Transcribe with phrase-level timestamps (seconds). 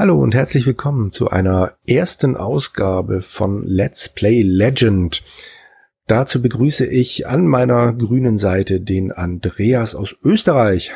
[0.00, 5.22] Hallo und herzlich willkommen zu einer ersten Ausgabe von Let's Play Legend.
[6.06, 10.92] Dazu begrüße ich an meiner grünen Seite den Andreas aus Österreich.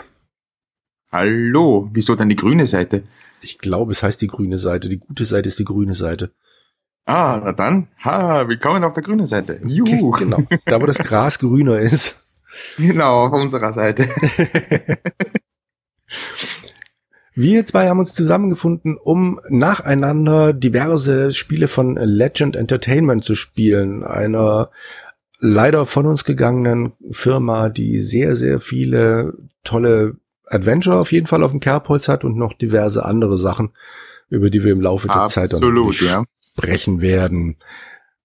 [1.12, 3.02] Hallo, wieso dann die grüne Seite?
[3.42, 4.88] Ich glaube, es heißt die grüne Seite.
[4.88, 6.32] Die gute Seite ist die grüne Seite.
[7.04, 9.60] Ah, na dann, ha, willkommen auf der grünen Seite.
[9.66, 10.12] Juhu.
[10.18, 12.26] Genau, da wo das Gras grüner ist.
[12.78, 14.08] Genau, auf unserer Seite.
[17.34, 24.70] Wir zwei haben uns zusammengefunden, um nacheinander diverse Spiele von Legend Entertainment zu spielen, einer
[25.40, 29.34] leider von uns gegangenen Firma, die sehr, sehr viele
[29.64, 30.16] tolle
[30.46, 33.70] Adventure auf jeden Fall auf dem Kerbholz hat und noch diverse andere Sachen,
[34.30, 36.24] über die wir im Laufe der Absolut, Zeit ja.
[36.52, 37.56] sprechen werden.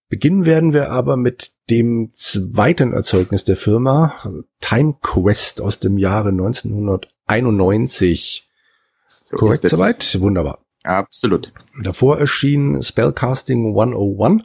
[0.08, 4.14] Beginnen werden wir aber mit dem zweiten Erzeugnis der Firma,
[4.60, 8.49] Time Quest aus dem Jahre 1991.
[9.30, 10.20] So Korrekt soweit?
[10.20, 10.66] Wunderbar.
[10.84, 11.54] Absolut.
[11.84, 14.44] Davor erschien Spellcasting 101.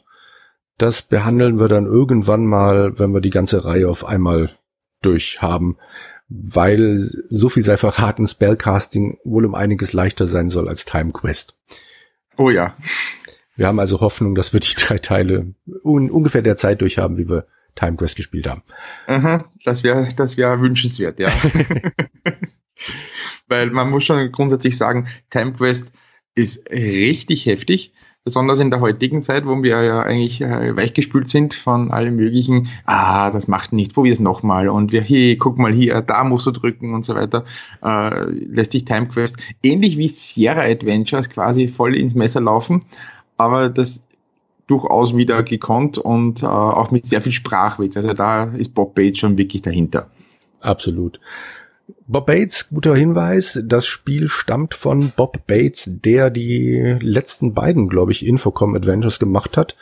[0.76, 4.50] Das behandeln wir dann irgendwann mal, wenn wir die ganze Reihe auf einmal
[5.00, 5.78] durchhaben,
[6.28, 11.56] weil so viel sei verraten, Spellcasting wohl um einiges leichter sein soll als Time Quest.
[12.36, 12.76] Oh ja.
[13.56, 17.30] Wir haben also Hoffnung, dass wir die drei Teile un ungefähr der Zeit durchhaben, wie
[17.30, 18.62] wir Time Quest gespielt haben.
[19.06, 21.32] Aha, das wäre das wäre wünschenswert, ja.
[23.46, 25.92] Weil man muss schon grundsätzlich sagen, Time Quest
[26.34, 27.92] ist richtig heftig,
[28.24, 32.68] besonders in der heutigen Zeit, wo wir ja eigentlich äh, weichgespült sind von allem möglichen,
[32.86, 36.46] ah, das macht nichts, probier es nochmal und wir, hey, guck mal hier, da musst
[36.46, 37.44] du drücken und so weiter,
[37.84, 42.84] äh, lässt sich Time Quest ähnlich wie Sierra Adventures quasi voll ins Messer laufen,
[43.36, 44.02] aber das
[44.66, 47.96] durchaus wieder gekonnt und äh, auch mit sehr viel Sprachwitz.
[47.96, 50.10] Also da ist Bob Bates schon wirklich dahinter.
[50.60, 51.20] Absolut.
[52.06, 58.12] Bob Bates, guter Hinweis, das Spiel stammt von Bob Bates, der die letzten beiden, glaube
[58.12, 59.76] ich, Infocom Adventures gemacht hat.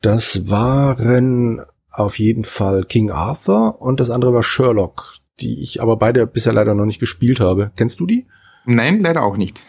[0.00, 5.96] Das waren auf jeden Fall King Arthur und das andere war Sherlock, die ich aber
[5.96, 7.70] beide bisher leider noch nicht gespielt habe.
[7.76, 8.26] Kennst du die?
[8.64, 9.60] Nein, leider auch nicht.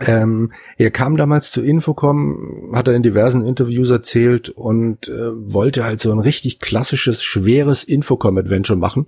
[0.00, 5.84] Ähm, er kam damals zu Infocom, hat er in diversen Interviews erzählt und äh, wollte
[5.84, 9.06] halt so ein richtig klassisches, schweres Infocom-Adventure machen,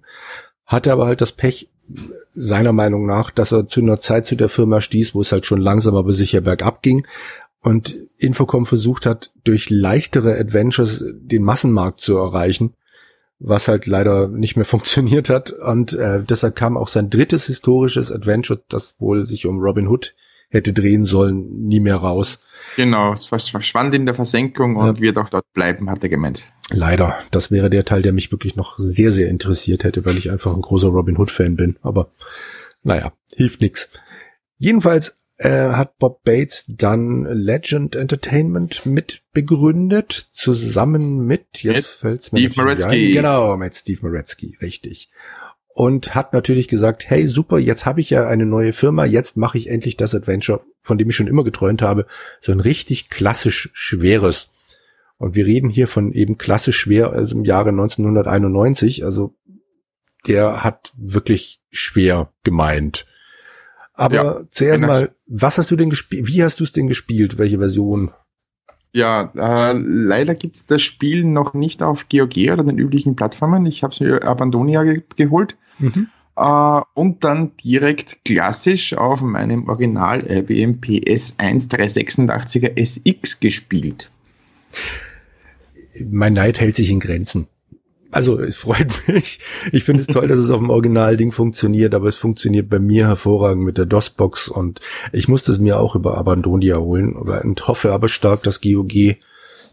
[0.66, 1.70] hatte aber halt das Pech,
[2.32, 5.46] seiner Meinung nach, dass er zu einer Zeit zu der Firma stieß, wo es halt
[5.46, 7.06] schon langsam aber sicher bergab ging
[7.60, 12.74] und Infocom versucht hat, durch leichtere Adventures den Massenmarkt zu erreichen,
[13.38, 18.10] was halt leider nicht mehr funktioniert hat und äh, deshalb kam auch sein drittes historisches
[18.10, 20.14] Adventure, das wohl sich um Robin Hood
[20.50, 22.38] hätte drehen sollen, nie mehr raus.
[22.76, 25.00] Genau, es versch- verschwand in der Versenkung und Ja.
[25.00, 26.44] wird auch dort bleiben, hat er gemeint.
[26.70, 27.18] Leider.
[27.30, 30.54] Das wäre der Teil, der mich wirklich noch sehr, sehr interessiert hätte, weil ich einfach
[30.54, 31.76] ein großer Robin Hood-Fan bin.
[31.82, 32.10] Aber
[32.82, 33.90] naja, hilft nix.
[34.58, 42.32] Jedenfalls äh, hat Bob Bates dann Legend Entertainment mit begründet, zusammen mit, jetzt Mit fällt's
[42.32, 43.08] mir Steve Moretzky.
[43.08, 43.12] ein.
[43.12, 45.10] Genau, mit Steve Moretzky, richtig.
[45.68, 49.58] Und hat natürlich gesagt, hey, super, jetzt habe ich ja eine neue Firma, jetzt mache
[49.58, 52.06] ich endlich das Adventure, von dem ich schon immer geträumt habe,
[52.40, 54.50] so ein richtig klassisch schweres.
[55.24, 59.06] Und wir reden hier von eben klassisch schwer, also im Jahre 1991.
[59.06, 59.34] Also
[60.26, 63.06] der hat wirklich schwer gemeint.
[63.94, 64.92] Aber Ja, zuerst genau.
[64.92, 66.28] mal, was hast du denn gespielt?
[66.28, 67.38] Wie hast du es denn gespielt?
[67.38, 68.10] Welche Version?
[68.92, 73.64] Ja, äh, leider gibt's das Spiel noch nicht auf GOG oder den üblichen Plattformen.
[73.64, 75.56] Ich habe es mir Abandonia ge geholt
[76.36, 84.10] äh, und dann direkt klassisch auf meinem Original IBM PS1 386er SX gespielt.
[86.08, 87.46] Mein Neid hält sich in Grenzen.
[88.14, 89.40] Also es freut mich.
[89.72, 93.08] Ich finde es toll, dass es auf dem Originalding funktioniert, aber es funktioniert bei mir
[93.08, 94.80] hervorragend mit der DOS-Box und
[95.12, 99.16] ich musste es mir auch über Abandonia holen und hoffe aber stark, dass GOG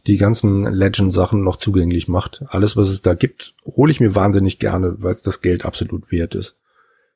[0.08, 2.44] die ganzen Legend-Sachen noch zugänglich macht.
[2.48, 6.12] Alles, was es da gibt, hole ich mir wahnsinnig gerne, weil es das Geld absolut
[6.12, 6.58] wert ist.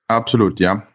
[0.08, 0.88] Absolut, ja.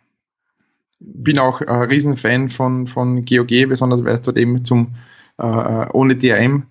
[1.00, 4.94] Bin auch äh, Riesenfan von, von GOG, besonders weil es dort eben zum
[5.38, 6.66] äh, ohne DRM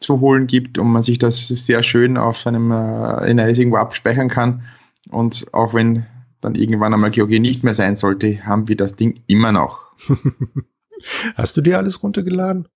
[0.00, 4.28] zu holen gibt und man sich das sehr schön auf seinem äh, NAS irgendwo abspeichern
[4.28, 4.64] kann.
[5.10, 6.06] Und auch wenn
[6.40, 9.92] dann irgendwann einmal GOG nicht mehr sein sollte, haben wir das Ding immer noch.
[11.34, 12.68] Hast du dir alles runtergeladen?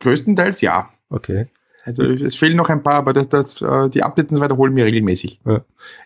[0.00, 0.90] Größtenteils ja.
[1.08, 1.48] Okay.
[1.84, 4.58] Also es fehlen noch ein paar, aber das, das, äh, die Updates und so weiter
[4.58, 5.40] holen wir regelmäßig.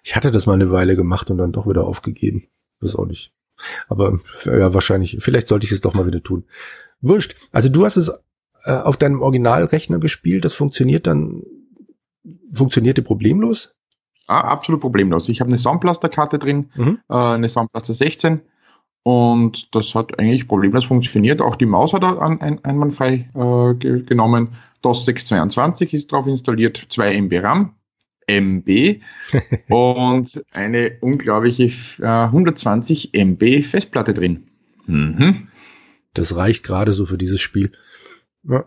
[0.04, 2.46] Ich hatte das mal eine Weile gemacht und dann doch wieder aufgegeben.
[2.80, 3.32] Das auch nicht.
[3.88, 6.44] Aber ja, wahrscheinlich, vielleicht sollte ich es doch mal wieder tun.
[7.00, 7.34] Wurscht.
[7.50, 8.12] Also du hast es
[8.64, 11.42] äh, auf deinem Originalrechner gespielt, das funktioniert dann,
[12.52, 13.74] funktionierte problemlos?
[14.26, 15.28] Ah, absolut problemlos.
[15.28, 16.98] Ich habe eine Soundblaster-Karte drin, Mhm.
[17.08, 18.40] äh, eine Soundblaster 16
[19.04, 21.40] Und das hat eigentlich problemlos funktioniert.
[21.40, 24.50] Auch die Maus hat er ein, einwandfrei äh, genommen.
[24.80, 27.74] DOS 622 ist drauf installiert, 2 MB RAM,
[28.28, 29.00] MB
[29.68, 31.64] und eine unglaubliche
[32.00, 34.46] äh, 120 MB Festplatte drin.
[34.86, 35.48] Mhm.
[36.14, 37.72] Das reicht gerade so für dieses Spiel.
[38.44, 38.66] Ja.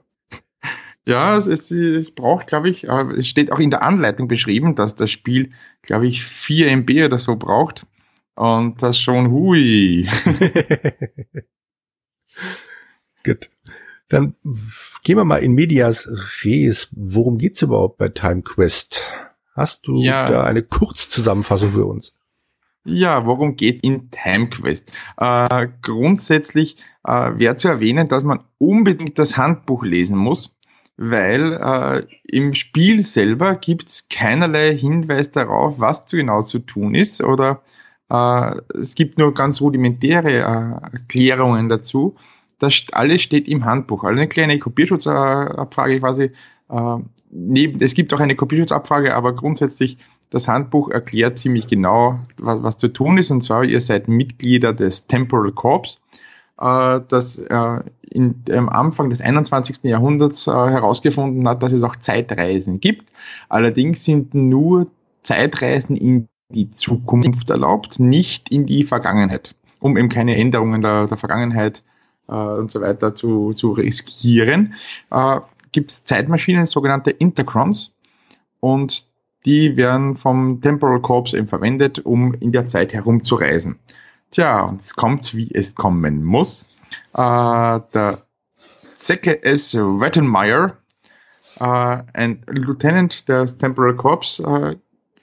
[1.07, 4.75] Ja, es, es, es braucht, glaube ich, äh, es steht auch in der Anleitung beschrieben,
[4.75, 5.51] dass das Spiel,
[5.83, 7.85] glaube ich, 4 MB oder so braucht.
[8.33, 10.09] Und das schon hui.
[13.23, 13.49] Gut.
[14.09, 14.35] Dann
[15.03, 16.09] gehen wir mal in Medias
[16.43, 16.89] Res.
[16.91, 19.01] Worum geht's überhaupt bei Time Quest?
[19.53, 20.25] Hast du ja.
[20.25, 22.14] da eine Kurzzusammenfassung für uns?
[22.87, 24.91] Ja, worum geht's in Time Quest?
[25.17, 30.55] Äh, grundsätzlich äh, wäre zu erwähnen, dass man unbedingt das Handbuch lesen muss,
[30.95, 37.23] weil äh, im Spiel selber gibt's keinerlei Hinweis darauf, was zu genau zu tun ist
[37.23, 37.63] oder
[38.11, 42.15] äh, es gibt nur ganz rudimentäre äh, Erklärungen dazu.
[42.59, 44.03] Das alles steht im Handbuch.
[44.03, 46.31] Also eine kleine Kopierschutzabfrage quasi.
[46.69, 46.97] Äh,
[47.31, 49.97] neben, es gibt auch eine Kopierschutzabfrage, aber grundsätzlich
[50.29, 53.31] das Handbuch erklärt ziemlich genau, was, was zu tun ist.
[53.31, 55.97] Und zwar, ihr seid Mitglieder des Temporal Corps,
[56.59, 59.83] äh, das äh, in, am Anfang des 21.
[59.83, 63.09] Jahrhunderts äh, herausgefunden hat, dass es auch Zeitreisen gibt.
[63.49, 64.87] Allerdings sind nur
[65.23, 71.17] Zeitreisen in die Zukunft erlaubt, nicht in die Vergangenheit, um eben keine Änderungen der, der
[71.17, 71.83] Vergangenheit
[72.27, 74.75] äh, und so weiter zu, zu riskieren.
[75.11, 75.39] Äh,
[75.71, 77.91] Gibt es Zeitmaschinen, sogenannte Intercrons,
[78.65, 79.05] und
[79.45, 83.79] die werden vom Temporal Corps eben verwendet, um in der Zeit herumzureisen.
[84.31, 86.79] Tja, und es kommt, wie es kommen muss.
[87.13, 88.25] Äh, der
[88.97, 89.75] Zecke S.
[89.75, 90.77] Wettenmeyer,
[91.59, 94.75] äh, ein Lieutenant des Temporal Corps, äh,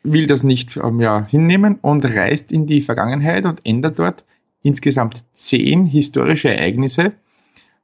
[0.04, 4.24] will das nicht ähm, ja, hinnehmen und reist in die Vergangenheit und ändert dort
[4.62, 7.12] insgesamt zehn historische Ereignisse,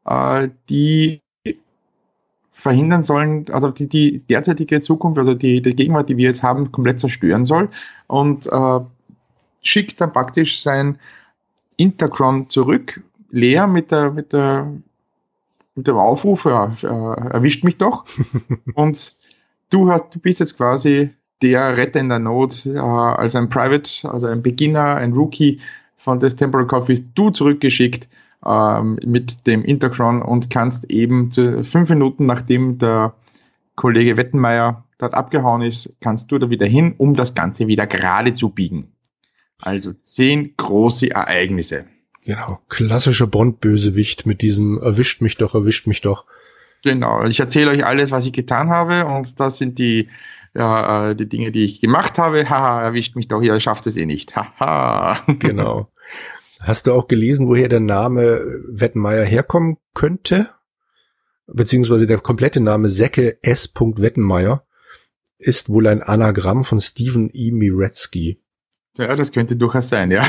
[0.05, 1.20] äh, die
[2.59, 6.73] verhindern sollen, also die, die derzeitige Zukunft oder die, die Gegenwart, die wir jetzt haben,
[6.73, 7.69] komplett zerstören soll
[8.09, 8.81] und äh,
[9.63, 10.99] schickt dann praktisch sein
[11.77, 13.01] Intercron zurück,
[13.31, 14.73] leer mit der, mit der,
[15.77, 18.05] mit dem Aufruf, ja, äh, erwischt mich doch.
[18.75, 19.15] und
[19.71, 21.11] du hast, du bist jetzt quasi
[21.41, 25.61] der Retter in der Not, äh, als ein Private, also ein Beginner, ein Rookie
[25.97, 28.09] von des Temporal wirst du zurückgeschickt
[28.44, 33.14] ähm, mit dem Intercron und kannst eben zu, fünf Minuten nachdem der
[33.75, 38.35] Kollege Wettenmeier dort abgehauen ist, kannst du da wieder hin, um das Ganze wieder gerade
[38.35, 38.93] zu biegen.
[39.61, 41.85] Also zehn große Ereignisse.
[42.25, 46.26] Genau, klassischer Bond-Bösewicht mit diesem erwischt mich doch, erwischt mich doch.
[46.85, 50.08] Genau, ich erzähle euch alles, was ich getan habe und das sind die
[50.55, 54.06] äh, die Dinge, die ich gemacht habe, haha, erwischt mich doch, ihr schafft es eh
[54.06, 54.37] nicht.
[54.37, 55.20] Haha.
[55.38, 55.88] genau.
[56.61, 60.51] Hast du auch gelesen, woher der Name Wettenmeier herkommen könnte?
[61.47, 63.73] Beziehungsweise der komplette Name Säcke S.
[63.75, 64.65] Wettenmeier
[65.39, 67.53] ist wohl ein Anagramm von Stephen E.
[67.53, 68.43] Miretsky.
[68.99, 70.27] Ja, das könnte durchaus sein, ja.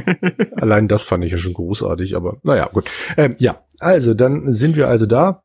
[0.56, 2.88] Allein das fand ich ja schon großartig, aber naja, gut.
[3.16, 5.42] Ähm, ja, also dann sind wir also da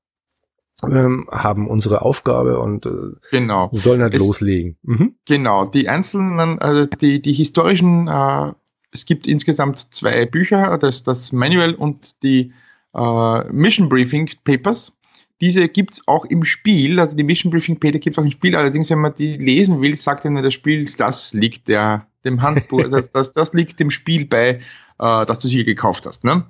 [0.84, 2.92] ähm, haben unsere Aufgabe und äh,
[3.31, 3.70] genau.
[3.74, 4.78] sollen halt es, loslegen.
[4.84, 5.16] Mhm.
[5.26, 8.54] Genau, die einzelnen, also die, die historischen, äh,
[8.91, 12.53] es gibt insgesamt zwei Bücher, das, das Manual und die
[12.95, 14.94] äh, Mission Briefing Papers.
[15.42, 18.90] Diese gibt's auch im Spiel, also die Mission Briefing Paper gibt's auch im Spiel, allerdings,
[18.90, 23.11] wenn man die lesen will, sagt dann das Spiel, das liegt der, dem Handbuch, das,
[23.11, 24.61] das, das liegt dem Spiel bei,
[24.99, 26.23] äh, dass du sie gekauft hast.
[26.25, 26.45] Ne?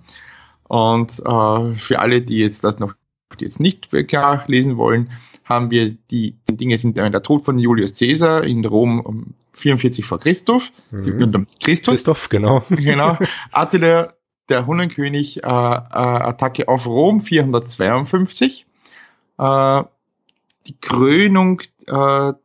[0.64, 2.94] Und äh, für alle, die jetzt das noch
[3.40, 5.12] die jetzt nicht klar lesen wollen,
[5.44, 10.20] haben wir die Dinge sind der Tod von Julius Caesar in Rom um 44 vor
[10.20, 11.46] Christoph, mhm.
[11.62, 11.94] Christus.
[11.94, 12.64] Christoph, genau.
[12.70, 13.18] genau.
[13.52, 14.14] Attila,
[14.50, 18.66] der Hunnenkönig, äh, äh, Attacke auf Rom 452.
[19.38, 19.84] Äh,
[20.68, 22.36] die Krönung äh, der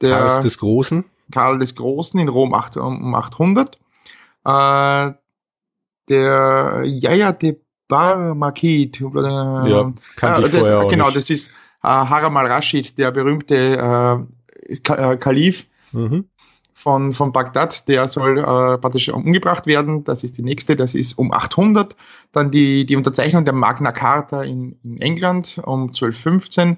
[0.00, 1.04] Karls des Großen.
[1.30, 3.78] Karl des Großen in Rom 8, um 800.
[4.44, 5.12] Äh,
[6.08, 9.00] der Jaja de Bar Makid.
[9.00, 11.16] Ja, kannte ah, ich vorher auch Genau, nicht.
[11.16, 11.50] das ist
[11.82, 14.26] äh, Haram al-Rashid, der berühmte
[14.68, 16.26] äh, äh, Kalif mhm.
[16.74, 20.04] Von, von Bagdad, der soll äh, praktisch umgebracht werden.
[20.04, 21.96] Das ist die nächste, das ist um 800.
[22.32, 26.76] Dann die, die Unterzeichnung der Magna Carta in, in England um 1215.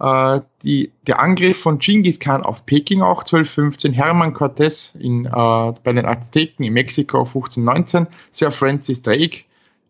[0.00, 5.30] Äh, die, der Angriff von Genghis Khan auf Peking auch 1215, Hermann Cortés in, äh,
[5.30, 9.44] bei den Azteken in Mexiko 1519, Sir Francis Drake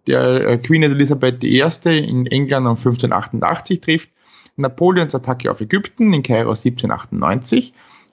[0.07, 1.61] der äh, Queen Elizabeth I.
[1.61, 4.11] in England um 1588 trifft,
[4.57, 7.73] Napoleons Attacke auf Ägypten in Kairo 1798,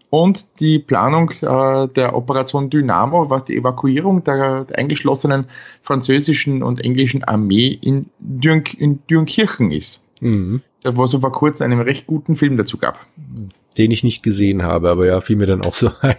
[0.10, 5.46] und die Planung äh, der Operation Dynamo, was die Evakuierung der, der eingeschlossenen
[5.82, 10.04] französischen und englischen Armee in, Dürn, in Dürnkirchen ist.
[10.20, 10.62] Mhm.
[10.82, 13.06] Da wo es vor kurzem einen recht guten Film dazu gab.
[13.78, 16.18] Den ich nicht gesehen habe, aber ja, fiel mir dann auch so ein.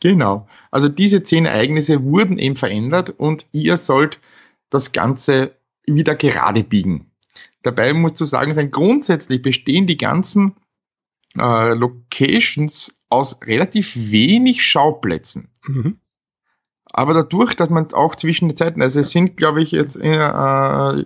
[0.00, 0.46] Genau.
[0.70, 4.20] Also diese zehn Ereignisse wurden eben verändert und ihr sollt
[4.70, 7.10] das Ganze wieder gerade biegen.
[7.62, 10.54] Dabei musst du sagen sein, grundsätzlich bestehen die ganzen
[11.38, 15.48] äh, Locations aus relativ wenig Schauplätzen.
[15.64, 15.98] Mhm.
[16.86, 21.04] Aber dadurch, dass man auch zwischen den Zeiten, also es sind, glaube ich, jetzt äh,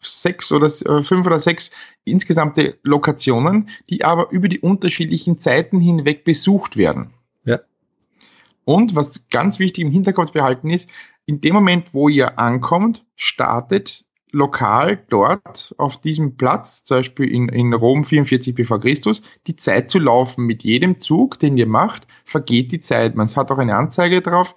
[0.00, 1.70] sechs oder äh, fünf oder sechs
[2.04, 7.14] insgesamte Lokationen, die aber über die unterschiedlichen Zeiten hinweg besucht werden.
[7.44, 7.60] Ja.
[8.64, 10.90] Und was ganz wichtig im Hinterkopf behalten ist,
[11.26, 14.04] in dem Moment, wo ihr ankommt, startet
[14.34, 19.90] lokal dort auf diesem Platz, zum Beispiel in, in Rom 44 bevor Christus, die Zeit
[19.90, 20.44] zu laufen.
[20.44, 23.14] Mit jedem Zug, den ihr macht, vergeht die Zeit.
[23.14, 24.54] Man hat auch eine Anzeige drauf,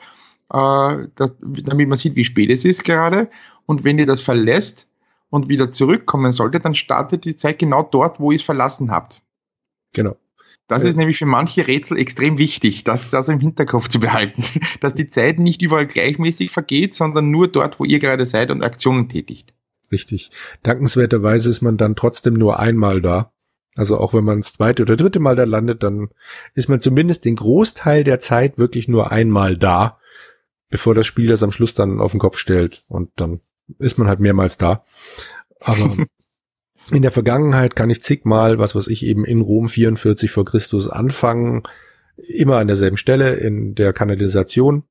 [0.52, 3.30] äh, dass, damit man sieht, wie spät es ist gerade.
[3.66, 4.88] Und wenn ihr das verlässt
[5.30, 9.22] und wieder zurückkommen solltet, dann startet die Zeit genau dort, wo ihr es verlassen habt.
[9.94, 10.16] Genau.
[10.68, 14.44] Das ist nämlich für manche Rätsel extrem wichtig, das, das im Hinterkopf zu behalten,
[14.82, 18.64] dass die Zeit nicht überall gleichmäßig vergeht, sondern nur dort, wo ihr gerade seid und
[18.64, 19.54] Aktionen tätigt.
[19.92, 20.32] Richtig.
[20.64, 23.32] Dankenswerterweise ist man dann trotzdem nur einmal da.
[23.76, 26.10] Also auch wenn man das zweite oder dritte Mal da landet, dann
[26.56, 30.00] ist man zumindest den Großteil der Zeit wirklich nur einmal da,
[30.70, 32.84] bevor das Spiel das am Schluss dann auf den Kopf stellt.
[32.90, 33.40] Und dann
[33.78, 34.84] ist man halt mehrmals da.
[35.60, 35.96] Aber
[36.92, 40.90] in der Vergangenheit kann ich zigmal, was was ich eben in Rom 44 vor Christus
[40.90, 41.64] anfangen,
[42.16, 44.84] immer an derselben Stelle in der Kanalisation,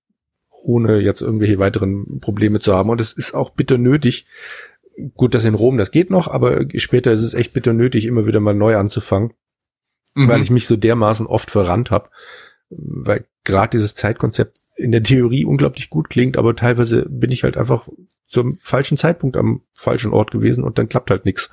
[0.63, 2.91] ohne jetzt irgendwelche weiteren Probleme zu haben.
[2.91, 4.27] Und es ist auch bitter nötig,
[5.15, 8.27] gut, das in Rom, das geht noch, aber später ist es echt bitter nötig, immer
[8.27, 9.33] wieder mal neu anzufangen,
[10.15, 10.29] mhm.
[10.29, 12.11] weil ich mich so dermaßen oft verrannt habe,
[12.69, 17.57] weil gerade dieses Zeitkonzept in der Theorie unglaublich gut klingt, aber teilweise bin ich halt
[17.57, 17.89] einfach
[18.27, 21.51] zum falschen Zeitpunkt am falschen Ort gewesen und dann klappt halt nichts.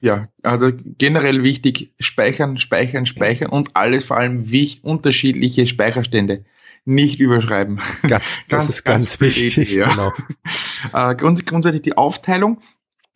[0.00, 6.44] Ja, also generell wichtig, speichern, speichern, speichern und alles vor allem wichtig, unterschiedliche Speicherstände
[6.84, 7.80] nicht überschreiben.
[8.02, 9.72] Ganz, das ganz, ist ganz, ganz wichtig.
[9.72, 9.88] Idee, ja.
[9.88, 10.12] genau.
[11.10, 12.60] äh, grundsätzlich die Aufteilung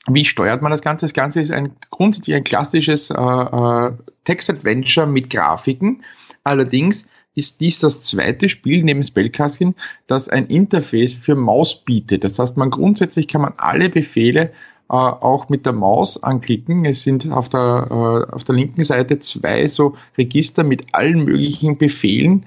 [0.09, 1.07] wie steuert man das Ganze?
[1.07, 3.93] Das Ganze ist ein grundsätzlich ein klassisches äh, äh,
[4.25, 6.03] Text-Adventure mit Grafiken.
[6.43, 9.75] Allerdings ist dies das zweite Spiel neben Spellcasting,
[10.07, 12.25] das ein Interface für Maus bietet.
[12.25, 14.53] Das heißt, man grundsätzlich kann man alle Befehle
[14.89, 16.85] äh, auch mit der Maus anklicken.
[16.85, 17.87] Es sind auf der,
[18.31, 22.47] äh, auf der linken Seite zwei so Register mit allen möglichen Befehlen,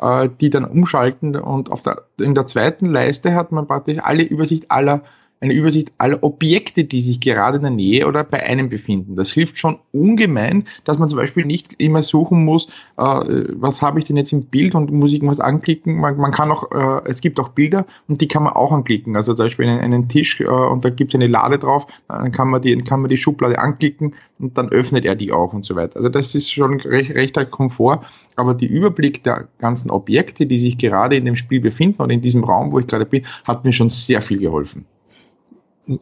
[0.00, 4.24] äh, die dann umschalten und auf der, in der zweiten Leiste hat man praktisch alle
[4.24, 5.02] Übersicht aller
[5.44, 9.14] eine Übersicht aller Objekte, die sich gerade in der Nähe oder bei einem befinden.
[9.14, 13.98] Das hilft schon ungemein, dass man zum Beispiel nicht immer suchen muss, äh, was habe
[13.98, 15.98] ich denn jetzt im Bild und muss ich irgendwas anklicken.
[15.98, 19.16] Man, man kann auch, äh, es gibt auch Bilder und die kann man auch anklicken.
[19.16, 22.32] Also zum Beispiel einen, einen Tisch äh, und da gibt es eine Lade drauf, dann
[22.32, 25.64] kann man, die, kann man die Schublade anklicken und dann öffnet er die auch und
[25.64, 25.96] so weiter.
[25.96, 28.00] Also das ist schon recht, rechter Komfort,
[28.36, 32.20] aber die Überblick der ganzen Objekte, die sich gerade in dem Spiel befinden und in
[32.20, 34.86] diesem Raum, wo ich gerade bin, hat mir schon sehr viel geholfen.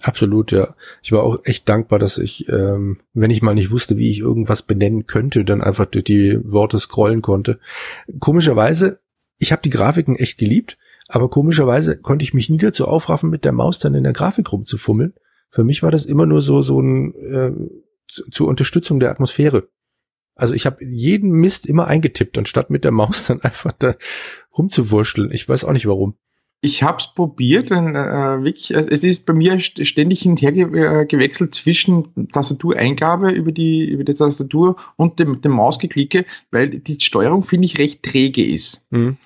[0.03, 0.75] Absolut, ja.
[1.03, 4.21] Ich war auch echt dankbar, dass ich, ähm, wenn ich mal nicht wusste, wie ich
[4.21, 7.59] irgendwas benennen könnte, dann einfach durch die Worte scrollen konnte.
[8.21, 9.01] Komischerweise,
[9.39, 13.45] ich habe die Grafiken echt geliebt, aber komischerweise konnte ich mich nie dazu aufraffen, mit
[13.45, 15.15] der Maus dann in der Grafik rumzufummeln.
[15.51, 17.53] Für mich war das immer nur so so ein äh,
[18.09, 19.69] zu, zur Unterstützung der Atmosphäre.
[20.35, 23.97] Also ich habe jeden Mist immer eingetippt, anstatt mit der Maus dann einfach da
[24.57, 25.33] rumzuwurschteln.
[25.33, 26.17] Ich weiß auch nicht warum.
[26.65, 30.53] Ich habe es probiert, und, äh, wirklich, es ist bei mir ständig hin und her
[30.53, 36.71] ge äh, gewechselt zwischen Tastatureingabe über die, über die Tastatur und dem, dem Mausgeklicke, weil
[36.71, 38.87] die Steuerung, finde ich, recht träge ist.
[38.91, 39.17] Mhm.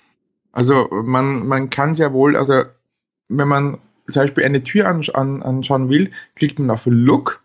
[0.51, 2.63] Also man, man kann sehr wohl, also
[3.29, 3.79] wenn man
[4.09, 7.45] zum Beispiel eine Tür an, an, anschauen will, klickt man auf Look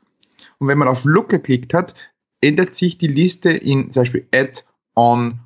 [0.59, 1.95] und wenn man auf Look geklickt hat,
[2.39, 4.61] ändert sich die Liste in zum Beispiel Add,
[4.95, 5.41] On,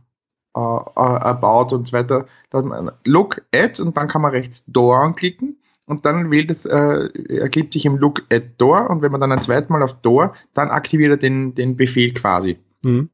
[0.55, 2.27] uh, About und so weiter.
[2.49, 7.09] Dann Look Add und dann kann man rechts Door anklicken und dann wählt es, äh,
[7.29, 10.35] ergibt sich im Look Add Door und wenn man dann ein zweites Mal auf Door,
[10.53, 12.57] dann aktiviert er den, den Befehl quasi.
[12.81, 13.09] Mhm.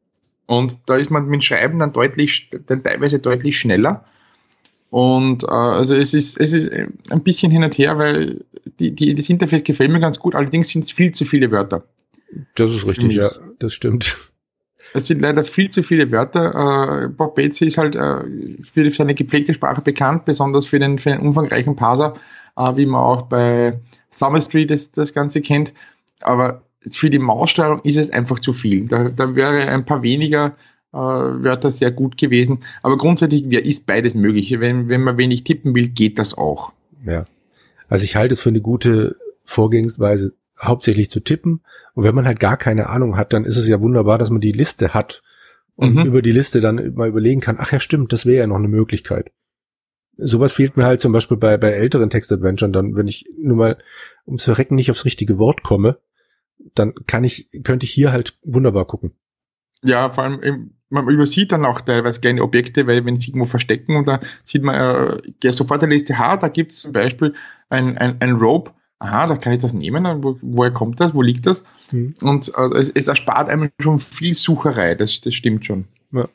[0.45, 4.05] Und da ist man mit Schreiben dann deutlich, dann teilweise deutlich schneller.
[4.89, 8.43] Und äh, also es ist, es ist ein bisschen hin und her, weil
[8.79, 11.85] die, die, das Interface gefällt mir ganz gut, allerdings sind es viel zu viele Wörter.
[12.55, 13.29] Das ist richtig, ja,
[13.59, 14.30] das stimmt.
[14.93, 17.03] Es sind leider viel zu viele Wörter.
[17.03, 18.23] Äh, Bob Bates ist halt äh,
[18.63, 22.13] für seine gepflegte Sprache bekannt, besonders für den, für den umfangreichen Parser,
[22.57, 23.79] äh, wie man auch bei
[24.09, 25.73] Summer Street das, das Ganze kennt.
[26.19, 28.87] Aber für die Maussteuerung ist es einfach zu viel.
[28.87, 30.55] Da, da wäre ein paar weniger
[30.93, 32.59] äh, das sehr gut gewesen.
[32.81, 34.59] Aber grundsätzlich wär, ist beides möglich.
[34.59, 36.73] Wenn, wenn man wenig tippen will, geht das auch.
[37.05, 37.25] Ja.
[37.87, 41.61] Also ich halte es für eine gute Vorgehensweise, hauptsächlich zu tippen.
[41.93, 44.41] Und wenn man halt gar keine Ahnung hat, dann ist es ja wunderbar, dass man
[44.41, 45.21] die Liste hat
[45.75, 46.05] und mhm.
[46.05, 48.67] über die Liste dann mal überlegen kann, ach ja stimmt, das wäre ja noch eine
[48.67, 49.31] Möglichkeit.
[50.17, 53.77] Sowas fehlt mir halt zum Beispiel bei, bei älteren Textadventuren dann, wenn ich nur mal
[54.27, 55.97] ums Verrecken nicht aufs richtige Wort komme,
[56.75, 59.13] dann kann ich, könnte ich hier halt wunderbar gucken.
[59.83, 63.95] Ja, vor allem, man übersieht dann auch teilweise gerne Objekte, weil wenn sie irgendwo verstecken
[63.95, 67.33] und da sieht man äh, ja sofort der Liste, ha, da gibt es zum Beispiel
[67.69, 71.21] ein, ein, ein Rope, aha, da kann ich das nehmen, wo, woher kommt das, wo
[71.21, 71.63] liegt das?
[71.89, 72.13] Hm.
[72.21, 75.85] Und äh, es, es, erspart einem schon viel Sucherei, das, das stimmt schon.
[76.11, 76.27] Ja.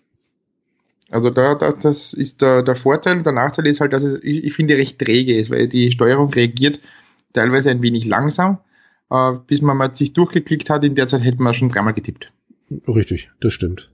[1.10, 3.22] Also da, da, das ist der, der Vorteil.
[3.22, 6.32] Der Nachteil ist halt, dass es, ich, ich finde, recht träge ist, weil die Steuerung
[6.32, 6.80] reagiert
[7.32, 8.58] teilweise ein wenig langsam.
[9.10, 12.32] Äh, bis man mal sich durchgeklickt hat, in der Zeit hätte man schon dreimal getippt.
[12.88, 13.88] Richtig, das stimmt.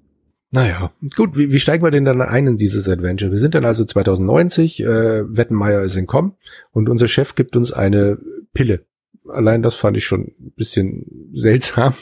[0.55, 3.33] Naja, gut, wie, wie steigen wir denn dann ein in dieses Adventure?
[3.33, 4.85] Wir sind dann also 2090, äh,
[5.35, 6.37] Wettenmeier ist in Com
[6.73, 8.19] und unser Chef gibt uns eine
[8.53, 8.85] Pille.
[9.27, 11.95] Allein das fand ich schon ein bisschen seltsam,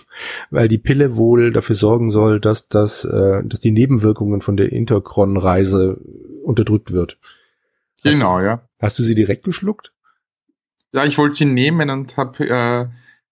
[0.50, 4.72] weil die Pille wohl dafür sorgen soll, dass, das, äh, dass die Nebenwirkungen von der
[4.72, 6.00] Interkron-Reise
[6.42, 7.18] unterdrückt wird.
[8.04, 8.68] Hast genau, du, ja.
[8.80, 9.92] Hast du sie direkt geschluckt?
[10.92, 12.88] Ja, ich wollte sie nehmen und habe äh,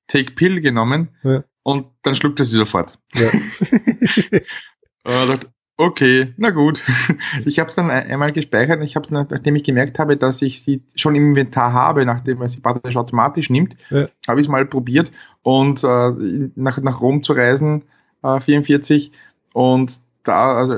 [0.07, 1.43] Take Pill genommen ja.
[1.65, 3.01] und dann schluckte sie sofort.
[3.15, 3.31] Ja.
[5.05, 5.49] und
[5.81, 6.83] Okay, na gut.
[7.47, 8.83] Ich habe es dann einmal gespeichert.
[8.83, 12.39] Ich habe es, nachdem ich gemerkt habe, dass ich sie schon im Inventar habe, nachdem
[12.39, 14.09] man sie praktisch automatisch nimmt, ja.
[14.27, 15.13] habe ich es mal probiert
[15.43, 17.85] und äh, nach, nach Rom zu reisen,
[18.25, 19.13] äh, 44.
[19.53, 20.75] Und da, also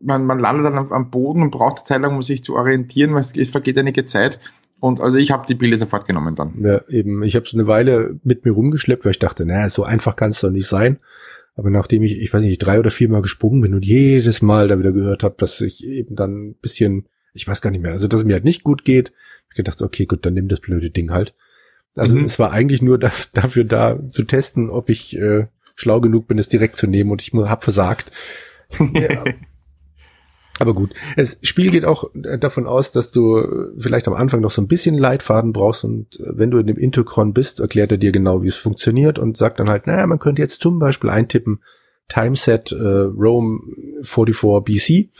[0.00, 3.12] man, man landet dann am, Boden und braucht eine Zeit lang, um sich zu orientieren,
[3.12, 4.38] weil es, vergeht einige Zeit.
[4.78, 6.54] Und also ich habe die Pille sofort genommen dann.
[6.62, 7.24] Ja, eben.
[7.24, 10.30] Ich habe es eine Weile mit mir rumgeschleppt, weil ich dachte, naja, so einfach kann
[10.30, 10.98] es doch nicht sein.
[11.56, 14.68] Aber nachdem ich, ich weiß nicht, drei oder vier Mal gesprungen bin und jedes Mal
[14.68, 17.92] da wieder gehört habe, dass ich eben dann ein bisschen, ich weiß gar nicht mehr,
[17.92, 19.12] also dass es mir halt nicht gut geht,
[19.50, 21.34] ich gedacht, okay, gut, dann nimm das blöde Ding halt.
[21.96, 22.24] Also mhm.
[22.24, 26.38] es war eigentlich nur da, dafür da zu testen, ob ich äh, schlau genug bin,
[26.38, 28.12] es direkt zu nehmen und ich hab versagt.
[28.94, 29.24] ja,
[30.58, 34.62] aber gut, das Spiel geht auch davon aus, dass du vielleicht am Anfang noch so
[34.62, 38.42] ein bisschen Leitfaden brauchst und wenn du in dem Intercron bist, erklärt er dir genau,
[38.42, 41.62] wie es funktioniert und sagt dann halt, naja, man könnte jetzt zum Beispiel eintippen,
[42.08, 43.60] Timeset äh, Rome
[44.02, 45.10] 44 BC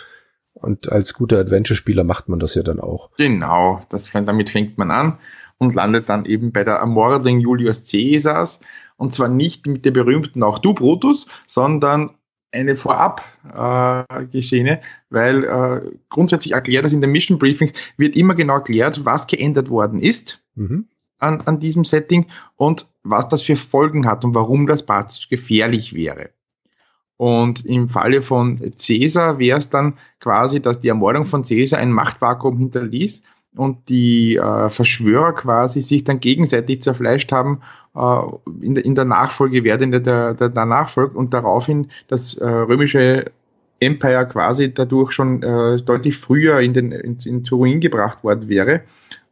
[0.55, 3.11] und als guter Adventure-Spieler macht man das ja dann auch.
[3.19, 5.19] Genau, das, damit fängt man an
[5.59, 8.61] und landet dann eben bei der Ermordung Julius Caesars
[8.97, 12.15] und zwar nicht mit der berühmten auch du Brutus, sondern
[12.53, 14.05] eine vorab äh,
[15.11, 19.71] weil äh, grundsätzlich erklärt das in den Mission Briefings, wird immer genau erklärt, was geändert
[19.71, 20.87] worden ist mhm.
[21.19, 25.95] an, an diesem Setting und was das für Folgen hat und warum das praktisch gefährlich
[25.95, 26.31] wäre.
[27.19, 31.93] Und im Falle von Caesar wäre es dann quasi, dass die Ermordung von Caesar ein
[31.93, 33.23] Machtvakuum hinterließ
[33.57, 37.63] und die äh, Verschwörer quasi sich dann gegenseitig zerfleischt haben
[37.95, 38.21] äh,
[38.61, 42.47] in, der, in der Nachfolge, wer denn der, der, der nachfolgt und daraufhin das äh,
[42.47, 43.33] römische
[43.81, 48.83] Empire quasi dadurch schon äh, deutlich früher in den in, in Ruin gebracht worden wäre.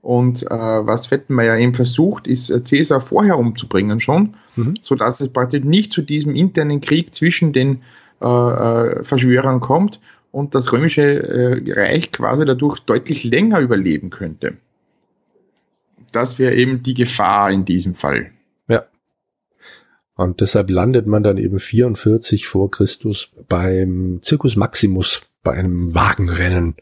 [0.03, 4.75] Und äh, was Fettenmeier eben versucht, ist äh, Caesar vorher umzubringen schon, mhm.
[4.81, 7.83] so dass es praktisch nicht zu diesem internen Krieg zwischen den
[8.21, 10.01] äh, äh Verschwörern kommt
[10.35, 14.57] und das römische äh, Reich quasi dadurch deutlich länger überleben könnte.
[16.11, 18.33] Das wäre eben die Gefahr in diesem Fall.
[18.67, 18.85] Ja.
[20.17, 26.75] Und deshalb landet man dann eben 44 vor Christus beim Circus Maximus, bei einem Wagenrennen.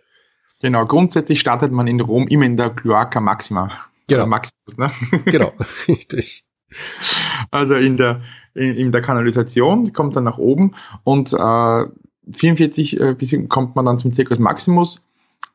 [0.62, 3.70] Genau, grundsätzlich startet man in Rom immer in der Cloaca Maxima.
[4.06, 4.26] Genau.
[4.26, 4.90] Maximus, ne?
[5.26, 5.52] Genau,
[5.88, 6.44] richtig.
[7.50, 8.22] Also in der,
[8.54, 11.84] in, in der Kanalisation, kommt dann nach oben und äh,
[12.30, 15.02] 44 äh, kommt man dann zum Circus Maximus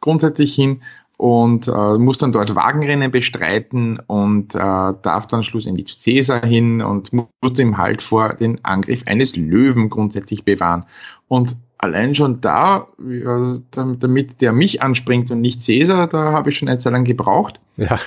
[0.01, 0.81] grundsätzlich hin
[1.17, 6.81] und äh, muss dann dort Wagenrennen bestreiten und äh, darf dann schlussendlich zu Caesar hin
[6.81, 10.85] und muss ihm halt vor den Angriff eines Löwen grundsätzlich bewahren.
[11.27, 16.57] Und allein schon da, äh, damit der mich anspringt und nicht Caesar, da habe ich
[16.57, 17.59] schon eine Zeit lang gebraucht.
[17.77, 17.99] Ja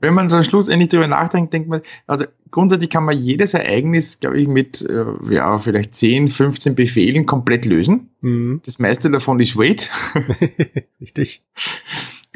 [0.00, 4.40] wenn man dann schlussendlich darüber nachdenkt, denkt man, also grundsätzlich kann man jedes Ereignis, glaube
[4.40, 8.10] ich, mit äh, ja, vielleicht 10, 15 Befehlen komplett lösen.
[8.20, 8.60] Mhm.
[8.64, 9.90] Das meiste davon ist Wait.
[11.00, 11.42] Richtig.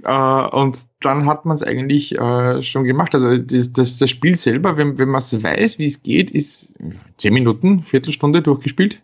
[0.02, 3.14] Äh, und dann hat man es eigentlich äh, schon gemacht.
[3.14, 6.72] Also das, das, das Spiel selber, wenn, wenn man es weiß, wie es geht, ist
[7.16, 9.00] 10 Minuten, Viertelstunde durchgespielt.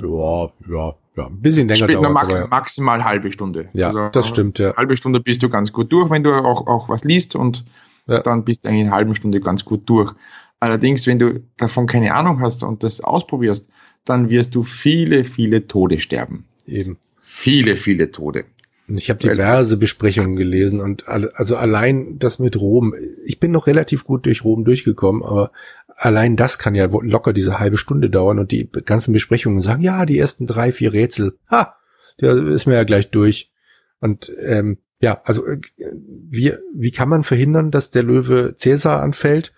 [0.00, 2.46] Ja, ja, ja, ein bisschen länger dauert max, ja.
[2.46, 3.68] Maximal halbe Stunde.
[3.74, 4.74] Ja, also, das stimmt, ja.
[4.76, 7.64] Halbe Stunde bist du ganz gut durch, wenn du auch, auch was liest und
[8.06, 8.20] ja.
[8.20, 10.12] dann bist du eigentlich eine halbe Stunde ganz gut durch.
[10.60, 13.68] Allerdings, wenn du davon keine Ahnung hast und das ausprobierst,
[14.04, 16.44] dann wirst du viele, viele Tode sterben.
[16.66, 16.98] Eben.
[17.18, 18.44] Viele, viele Tode.
[18.86, 23.66] Und ich habe diverse Besprechungen gelesen und also allein das mit Rom, ich bin noch
[23.66, 25.52] relativ gut durch Rom durchgekommen, aber
[25.96, 30.06] allein das kann ja locker diese halbe Stunde dauern und die ganzen Besprechungen sagen, ja,
[30.06, 31.76] die ersten drei, vier Rätsel, ha,
[32.20, 33.52] der ist mir ja gleich durch.
[34.00, 39.52] Und ähm, ja, also äh, wie, wie kann man verhindern, dass der Löwe Cäsar anfällt?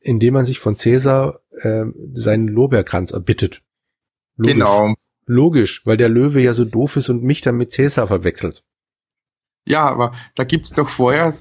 [0.00, 1.84] Indem man sich von Cäsar äh,
[2.14, 3.62] seinen Lorbeerkranz erbittet.
[4.36, 4.54] Logisch.
[4.54, 4.94] Genau.
[5.26, 8.64] Logisch, weil der Löwe ja so doof ist und mich dann mit Cäsar verwechselt.
[9.64, 11.32] Ja, aber da gibt's doch vorher,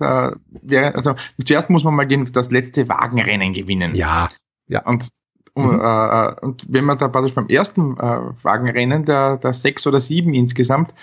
[0.69, 3.95] äh, also zuerst muss man mal das letzte Wagenrennen gewinnen.
[3.95, 4.29] Ja,
[4.67, 4.85] ja.
[4.85, 5.09] Und,
[5.55, 5.79] mhm.
[5.79, 9.99] äh, äh und wenn man da praktisch beim ersten äh, Wagenrennen, der, der sechs oder
[9.99, 10.93] sieben insgesamt,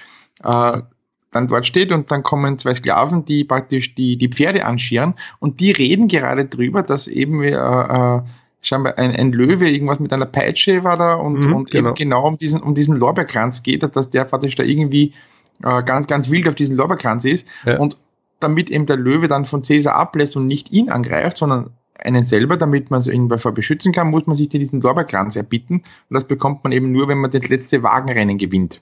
[0.44, 0.82] äh,
[1.30, 5.60] dann dort steht und dann kommen zwei Sklaven, die praktisch die, die Pferde anscheren und
[5.60, 8.22] die reden gerade drüber, dass eben äh, äh,
[8.62, 11.90] scheinbar ein, ein Löwe irgendwas mit einer Peitsche war da und, mhm, und genau.
[11.90, 15.14] eben genau um diesen, um diesen Lorbeerkranz geht, dass der praktisch da irgendwie
[15.62, 17.46] äh, ganz, ganz wild auf diesen Lorbeerkranz ist.
[17.64, 17.78] Ja.
[17.78, 17.96] Und
[18.40, 22.56] damit eben der Löwe dann von Cäsar ablässt und nicht ihn angreift, sondern einen selber,
[22.56, 25.78] damit man ihn davor beschützen kann, muss man sich diesen Lorbeerkranz erbitten.
[26.08, 28.80] Und das bekommt man eben nur, wenn man das letzte Wagenrennen gewinnt.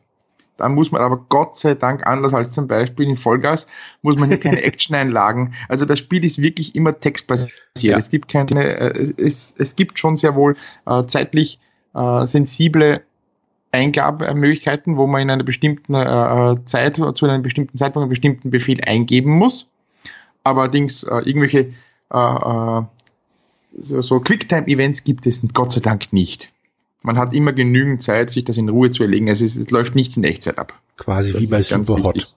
[0.58, 3.66] Da muss man aber Gott sei Dank, anders als zum Beispiel in Vollgas,
[4.02, 5.54] muss man hier keine Action-Einlagen.
[5.68, 7.52] Also das Spiel ist wirklich immer textbasiert.
[7.76, 7.96] Ja.
[7.98, 11.60] Es gibt keine, äh, es, es gibt schon sehr wohl äh, zeitlich
[11.94, 13.02] äh, sensible
[13.76, 18.80] Eingabemöglichkeiten, wo man in einer bestimmten äh, Zeit, zu einem bestimmten Zeitpunkt einen bestimmten Befehl
[18.82, 19.68] eingeben muss.
[20.42, 21.74] Allerdings äh, irgendwelche
[22.12, 22.82] äh, äh
[23.78, 26.50] so, so Quicktime-Events gibt es Gott sei Dank nicht.
[27.02, 29.28] Man hat immer genügend Zeit, sich das in Ruhe zu erlegen.
[29.28, 30.72] Also es, es läuft nichts in Echtzeit ab.
[30.96, 32.34] Quasi das wie bei Superhot.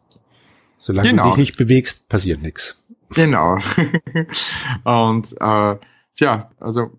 [0.77, 1.23] Solange genau.
[1.23, 2.77] du dich nicht bewegst, passiert nichts.
[3.15, 3.57] Genau.
[4.83, 5.75] Und äh,
[6.15, 6.91] tja, also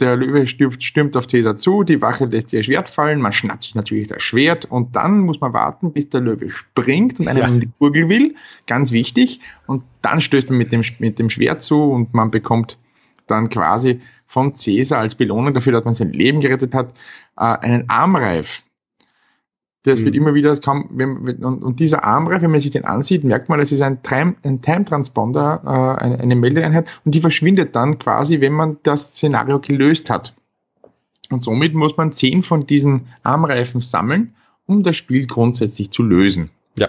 [0.00, 3.64] der Löwe stürmt, stürmt auf Cäsar zu, die Wache lässt ihr Schwert fallen, man schnappt
[3.64, 7.54] sich natürlich das Schwert und dann muss man warten, bis der Löwe springt und einem
[7.54, 7.60] ja.
[7.60, 8.34] die Gurgel will,
[8.66, 12.78] ganz wichtig, und dann stößt man mit dem, mit dem Schwert zu und man bekommt
[13.26, 16.92] dann quasi von Caesar als Belohnung dafür, dass man sein Leben gerettet hat,
[17.36, 18.64] äh, einen Armreif.
[19.84, 20.06] Das mhm.
[20.06, 23.48] wird immer wieder, kaum, wenn, und, und, dieser Armreif, wenn man sich den ansieht, merkt
[23.48, 27.76] man, es ist ein Time, ein Time Transponder, äh, eine, eine Meldeeinheit, und die verschwindet
[27.76, 30.34] dann quasi, wenn man das Szenario gelöst hat.
[31.30, 34.34] Und somit muss man zehn von diesen Armreifen sammeln,
[34.66, 36.50] um das Spiel grundsätzlich zu lösen.
[36.78, 36.88] Ja.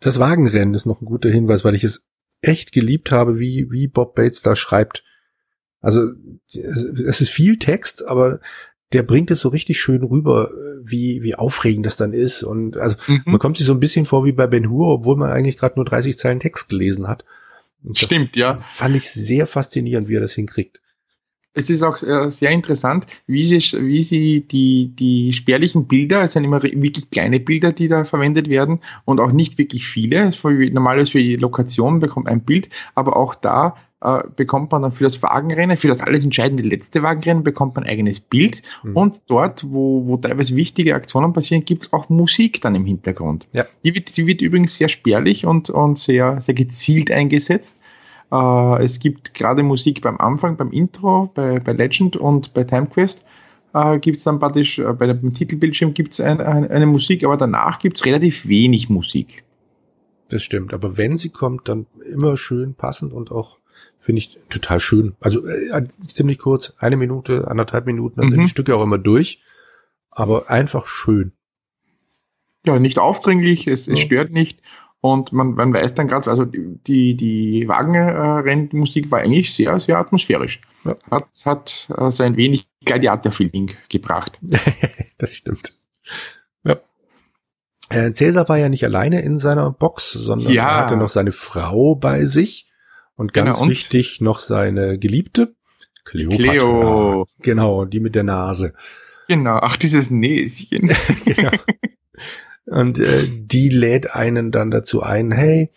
[0.00, 2.06] Das Wagenrennen ist noch ein guter Hinweis, weil ich es
[2.40, 5.04] echt geliebt habe, wie, wie Bob Bates da schreibt.
[5.82, 6.08] Also
[6.46, 8.40] es ist viel Text, aber
[8.92, 10.50] der bringt es so richtig schön rüber,
[10.82, 12.42] wie, wie aufregend das dann ist.
[12.42, 13.22] Und also mhm.
[13.24, 15.76] man kommt sich so ein bisschen vor wie bei Ben Hur, obwohl man eigentlich gerade
[15.76, 17.24] nur 30 Zeilen Text gelesen hat.
[17.92, 18.56] Stimmt, ja.
[18.56, 20.79] Fand ich sehr faszinierend, wie er das hinkriegt.
[21.52, 26.44] Es ist auch sehr interessant, wie sie, wie sie die, die spärlichen Bilder, es sind
[26.44, 30.30] immer wirklich kleine Bilder, die da verwendet werden und auch nicht wirklich viele.
[30.70, 35.04] Normalerweise für die Lokation bekommt ein Bild, aber auch da äh, bekommt man dann für
[35.04, 38.62] das Wagenrennen, für das alles entscheidende letzte Wagenrennen, bekommt man ein eigenes Bild.
[38.82, 38.96] Mhm.
[38.96, 43.46] Und dort, wo, wo teilweise wichtige Aktionen passieren, gibt's auch Musik dann im Hintergrund.
[43.52, 43.66] Ja.
[43.84, 47.78] Die, wird, die wird übrigens sehr spärlich und, und sehr, sehr gezielt eingesetzt.
[48.32, 53.24] Äh, es gibt gerade Musik beim Anfang, beim Intro, bei, bei Legend und bei TimeQuest.
[53.74, 57.24] Äh, gibt es dann praktisch, äh, bei dem Titelbildschirm gibt es ein, ein, eine Musik,
[57.24, 59.44] aber danach gibt es relativ wenig Musik.
[60.28, 63.60] Das stimmt, aber wenn sie kommt, dann immer schön passend und auch
[64.00, 65.14] Finde ich total schön.
[65.20, 68.32] Also äh, ziemlich kurz, eine Minute, anderthalb Minuten, dann mhm.
[68.32, 69.42] sind die Stücke auch immer durch.
[70.10, 71.32] Aber einfach schön.
[72.66, 73.92] Ja, nicht aufdringlich, es, ja.
[73.92, 74.62] es stört nicht.
[75.02, 80.60] Und man, man weiß dann gerade, also die, die Wagenrennmusik war eigentlich sehr, sehr atmosphärisch.
[80.84, 80.96] Ja.
[81.10, 84.38] Hat, hat äh, so ein wenig Gladiator-Feeling gebracht.
[85.18, 85.72] das stimmt.
[86.64, 86.80] Ja.
[87.88, 90.68] Äh, Cäsar war ja nicht alleine in seiner Box, sondern ja.
[90.68, 92.70] er hatte noch seine Frau bei sich.
[93.16, 95.54] Und ganz genau, und wichtig noch seine Geliebte,
[96.04, 96.42] Cleopatra.
[96.42, 97.26] Cleo.
[97.40, 98.74] Genau, die mit der Nase.
[99.28, 100.90] Genau, ach, dieses Näschen.
[101.24, 101.50] genau.
[102.70, 105.70] Und äh, die lädt einen dann dazu ein, hey,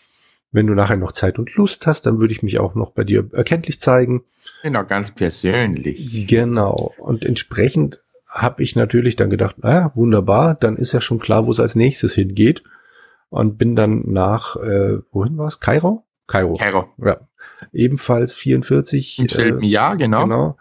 [0.52, 3.04] wenn du nachher noch Zeit und Lust hast, dann würde ich mich auch noch bei
[3.04, 4.24] dir erkenntlich zeigen.
[4.62, 6.28] Genau, ganz persönlich.
[6.28, 6.94] Genau.
[6.98, 11.52] Und entsprechend habe ich natürlich dann gedacht, naja, wunderbar, dann ist ja schon klar, wo
[11.52, 12.64] es als nächstes hingeht.
[13.30, 15.60] Und bin dann nach, äh, wohin war es?
[15.60, 16.06] Kairo?
[16.28, 16.54] Kairo.
[16.54, 16.90] Kairo.
[17.04, 17.22] Ja.
[17.72, 19.18] Ebenfalls 44.
[19.18, 20.22] Im selben äh, Jahr, genau.
[20.22, 20.58] Genau.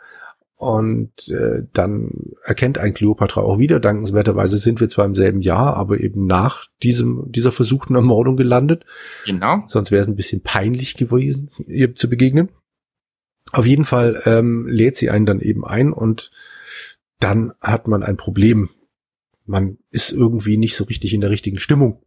[0.62, 3.80] Und äh, dann erkennt ein Cleopatra auch wieder.
[3.80, 8.84] Dankenswerterweise sind wir zwar im selben Jahr, aber eben nach diesem dieser versuchten Ermordung gelandet.
[9.26, 9.64] Genau.
[9.66, 12.50] Sonst wäre es ein bisschen peinlich gewesen, ihr zu begegnen.
[13.50, 16.30] Auf jeden Fall ähm, lädt sie einen dann eben ein und
[17.18, 18.70] dann hat man ein Problem.
[19.44, 22.04] Man ist irgendwie nicht so richtig in der richtigen Stimmung.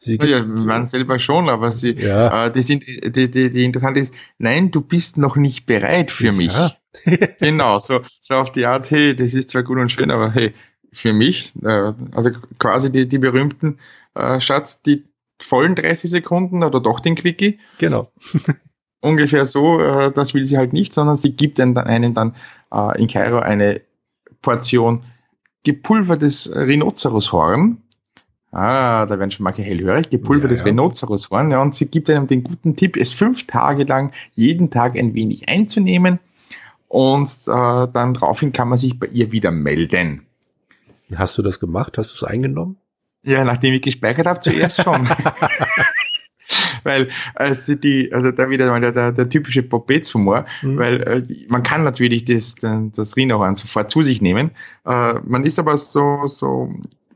[0.00, 2.46] Sie ja, man selber schon, aber sie, ja.
[2.46, 6.30] äh, die sind, die, die, die interessante ist, nein, du bist noch nicht bereit für
[6.30, 6.52] mich.
[6.52, 6.72] Ja.
[7.40, 10.54] genau, so, so auf die Art, hey, das ist zwar gut und schön, aber hey,
[10.92, 13.78] für mich, äh, also quasi die, die berühmten
[14.14, 15.04] äh, Schatz, die
[15.40, 17.58] vollen 30 Sekunden oder doch den Quickie.
[17.78, 18.12] Genau.
[19.00, 22.36] Ungefähr so, äh, das will sie halt nicht, sondern sie gibt einen dann, einen dann
[22.72, 23.80] äh, in Kairo eine
[24.42, 25.02] Portion
[25.64, 27.82] gepulvertes Rhinoceroshorn
[28.50, 30.08] Ah, da werden schon mal hellhörig.
[30.08, 30.70] Gepulvertes ja, ja.
[30.70, 31.50] Rhinoceroshorn.
[31.50, 35.14] Ja, und sie gibt einem den guten Tipp, es fünf Tage lang jeden Tag ein
[35.14, 36.18] wenig einzunehmen.
[36.88, 40.22] Und äh, dann daraufhin kann man sich bei ihr wieder melden.
[41.14, 41.98] Hast du das gemacht?
[41.98, 42.76] Hast du es eingenommen?
[43.22, 45.06] Ja, nachdem ich gespeichert habe, zuerst schon.
[46.82, 50.78] weil also die, also da wieder mal der, der, der typische Popets-Humor, mhm.
[50.78, 54.52] weil äh, man kann natürlich das, das Rhinohorn sofort zu sich nehmen.
[54.86, 56.72] Äh, man ist aber so, so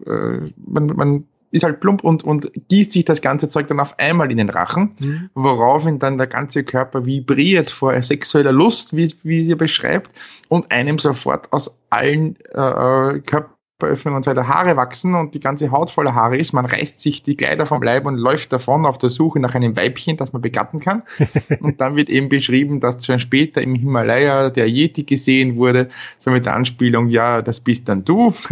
[0.07, 3.99] äh, man, man ist halt plump und, und gießt sich das ganze Zeug dann auf
[3.99, 5.31] einmal in den Rachen, mhm.
[5.35, 10.11] woraufhin dann der ganze Körper vibriert vor sexueller Lust, wie, wie sie beschreibt,
[10.49, 13.52] und einem sofort aus allen äh, Körper
[13.83, 16.53] Körperöffnung und so weiter Haare wachsen und die ganze Haut voller Haare ist.
[16.53, 19.77] Man reißt sich die Kleider vom Leib und läuft davon auf der Suche nach einem
[19.77, 21.03] Weibchen, das man begatten kann.
[21.61, 26.31] und dann wird eben beschrieben, dass schon später im Himalaya der Yeti gesehen wurde, so
[26.31, 28.33] mit der Anspielung, ja, das bist dann du.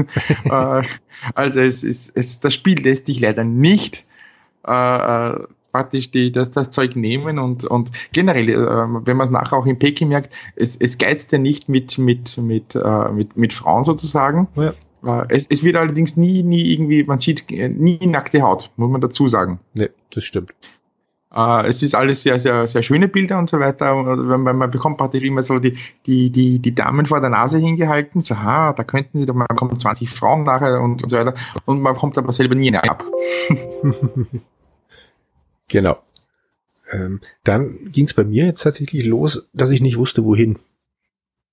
[0.44, 0.82] Äh,
[1.34, 4.04] also es ist, es, das Spiel lässt dich leider nicht
[4.66, 5.38] äh, äh,
[5.70, 9.66] praktisch die, das, das Zeug nehmen und, und generell, äh, wenn man es nachher auch
[9.66, 13.84] in Peking merkt, es, es geizt ja nicht mit, mit, mit, äh, mit, mit Frauen
[13.84, 14.72] sozusagen, ja.
[15.04, 18.90] Äh, es, es wird allerdings nie, nie irgendwie, man sieht äh, nie nackte Haut, muss
[18.90, 19.60] man dazu sagen.
[19.74, 20.52] Nee, das stimmt.
[21.32, 23.94] Uh, es ist alles sehr, sehr, sehr schöne Bilder und so weiter.
[23.94, 27.58] Und man, man bekommt praktisch immer so die, die, die, die Damen vor der Nase
[27.58, 28.20] hingehalten.
[28.20, 31.34] So, ha, da könnten sie doch mal, kommt 20 Frauen nachher und, und so weiter.
[31.66, 33.04] Und man kommt aber selber nie eine ab.
[35.68, 35.98] genau.
[36.90, 40.58] Ähm, dann ging es bei mir jetzt tatsächlich los, dass ich nicht wusste, wohin.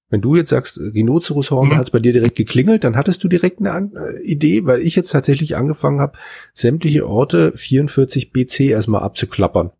[0.10, 1.76] Wenn du jetzt sagst, Rhinoceroshorn, mhm.
[1.76, 4.80] hat es bei dir direkt geklingelt, dann hattest du direkt eine An äh, Idee, weil
[4.80, 6.18] ich jetzt tatsächlich angefangen habe,
[6.54, 9.72] sämtliche Orte 44 BC erstmal abzuklappern.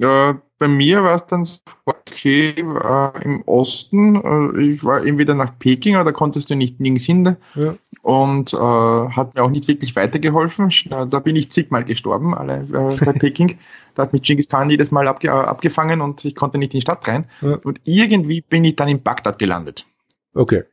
[0.00, 1.46] Ja, bei mir war es dann
[1.84, 4.16] okay äh, im Osten.
[4.16, 7.36] Äh, ich war entweder nach Peking, aber da konntest du nicht nirgends hin.
[7.54, 7.74] Ja.
[8.04, 10.70] Und äh, hat mir auch nicht wirklich weitergeholfen.
[10.90, 13.56] Da bin ich zigmal gestorben, alle äh, bei Peking.
[13.94, 16.82] Da hat mich Genghis Khan jedes Mal abge abgefangen und ich konnte nicht in die
[16.82, 17.30] Stadt rein.
[17.40, 17.56] Ja.
[17.64, 19.86] Und irgendwie bin ich dann in Bagdad gelandet.
[20.34, 20.64] Okay.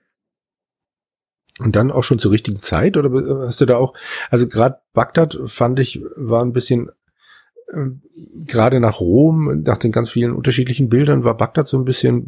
[1.59, 3.93] Und dann auch schon zur richtigen Zeit oder hast du da auch,
[4.29, 6.89] also gerade Bagdad fand ich, war ein bisschen
[7.71, 7.91] äh,
[8.45, 12.25] gerade nach Rom, nach den ganz vielen unterschiedlichen Bildern, war Bagdad so ein bisschen,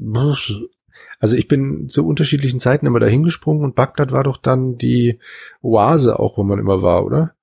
[1.24, 5.20] also ich bin zu unterschiedlichen Zeiten immer dahin gesprungen und Bagdad war doch dann die
[5.62, 7.34] Oase auch, wo man immer war, oder?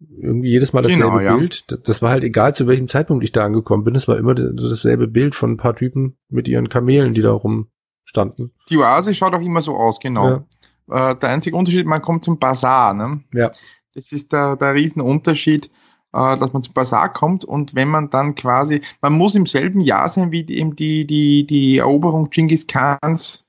[0.00, 1.36] Irgendwie jedes Mal dasselbe genau, ja.
[1.36, 1.70] Bild.
[1.70, 3.94] Das, das, war halt egal, zu welchem Zeitpunkt ich da angekommen bin.
[3.94, 8.50] Es war immer dasselbe Bild von ein paar Typen mit ihren Kamelen, die da rumstanden.
[8.68, 10.44] Die Oase schaut auch immer so aus, genau.
[10.88, 11.12] Ja.
[11.12, 13.22] Äh, der einzige Unterschied, man kommt zum Bazar, ne?
[13.32, 13.52] Ja.
[13.94, 15.70] Das ist der, der Riesenunterschied
[16.14, 19.80] äh, dass man zum Basar kommt und wenn man dann quasi, man muss im selben
[19.80, 23.44] Jahr sein wie eben die, die, die Eroberung Genghis Khans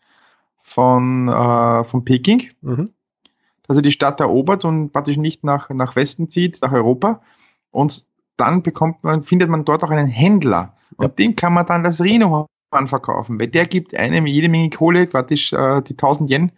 [0.61, 2.89] von, äh, von Peking, mhm.
[3.67, 7.21] dass er die Stadt erobert und praktisch nicht nach, nach Westen zieht, nach Europa
[7.69, 8.03] und
[8.35, 11.09] dann bekommt man, findet man dort auch einen Händler und ja.
[11.09, 12.47] dem kann man dann das Rhino
[12.87, 16.51] verkaufen, weil der gibt einem jede Menge Kohle, praktisch äh, die 1000 Yen,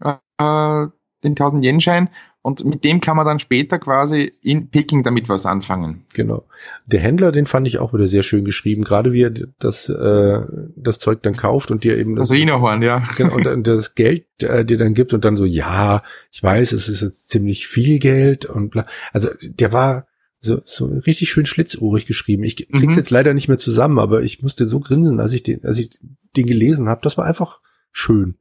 [0.00, 2.08] äh, den 1000 Yen Schein
[2.42, 6.04] und mit dem kann man dann später quasi in Peking damit was anfangen.
[6.12, 6.44] Genau.
[6.86, 10.40] Der Händler, den fand ich auch wieder sehr schön geschrieben, gerade wie er das, äh,
[10.74, 13.04] das Zeug dann kauft und dir eben das, das Rhinohorn, ja.
[13.16, 16.02] Genau, und das Geld äh, dir dann gibt und dann so, ja,
[16.32, 18.86] ich weiß, es ist jetzt ziemlich viel Geld und bla.
[19.12, 20.06] Also der war
[20.40, 22.42] so, so richtig schön schlitzohrig geschrieben.
[22.42, 22.98] Ich krieg's mhm.
[22.98, 25.90] jetzt leider nicht mehr zusammen, aber ich musste so grinsen, als ich den, als ich
[26.36, 27.02] den gelesen habe.
[27.04, 27.60] Das war einfach
[27.92, 28.34] schön.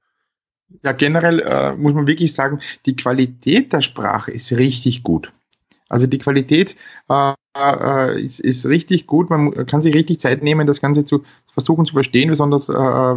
[0.83, 5.31] Ja, generell äh, muss man wirklich sagen, die Qualität der Sprache ist richtig gut.
[5.91, 6.77] Also die Qualität
[7.09, 9.29] äh, äh, ist, ist richtig gut.
[9.29, 12.29] Man kann sich richtig Zeit nehmen, das Ganze zu versuchen zu verstehen.
[12.29, 13.15] Besonders äh,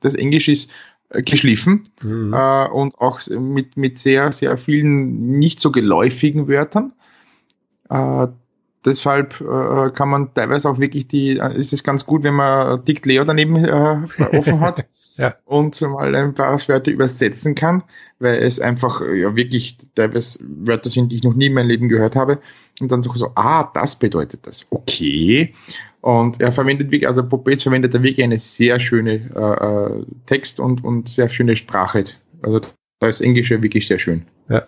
[0.00, 0.70] das Englisch ist
[1.10, 2.32] äh, geschliffen mhm.
[2.32, 6.92] äh, und auch mit, mit sehr, sehr vielen nicht so geläufigen Wörtern.
[8.84, 13.24] Deshalb kann man teilweise auch wirklich die, ist es ganz gut, wenn man Dict Leo
[13.24, 13.64] daneben
[14.32, 14.86] offen hat.
[15.18, 15.34] Ja.
[15.44, 17.82] und mal ein paar Wörter übersetzen kann,
[18.18, 21.88] weil es einfach ja wirklich teilweise Wörter sind, die ich noch nie in meinem Leben
[21.88, 22.38] gehört habe.
[22.80, 24.66] Und dann so, so ah, das bedeutet das.
[24.70, 25.52] Okay.
[26.00, 30.60] Und er verwendet wirklich, also Popez verwendet da wirklich eine sehr schöne äh, äh, Text
[30.60, 32.04] und, und sehr schöne Sprache.
[32.40, 32.60] Also
[33.00, 34.22] da ist Englisch ja wirklich sehr schön.
[34.48, 34.66] Ja.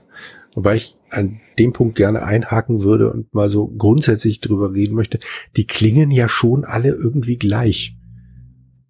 [0.55, 5.21] Wobei ich an dem Punkt gerne einhaken würde und mal so grundsätzlich drüber reden möchte.
[5.57, 7.97] Die klingen ja schon alle irgendwie gleich.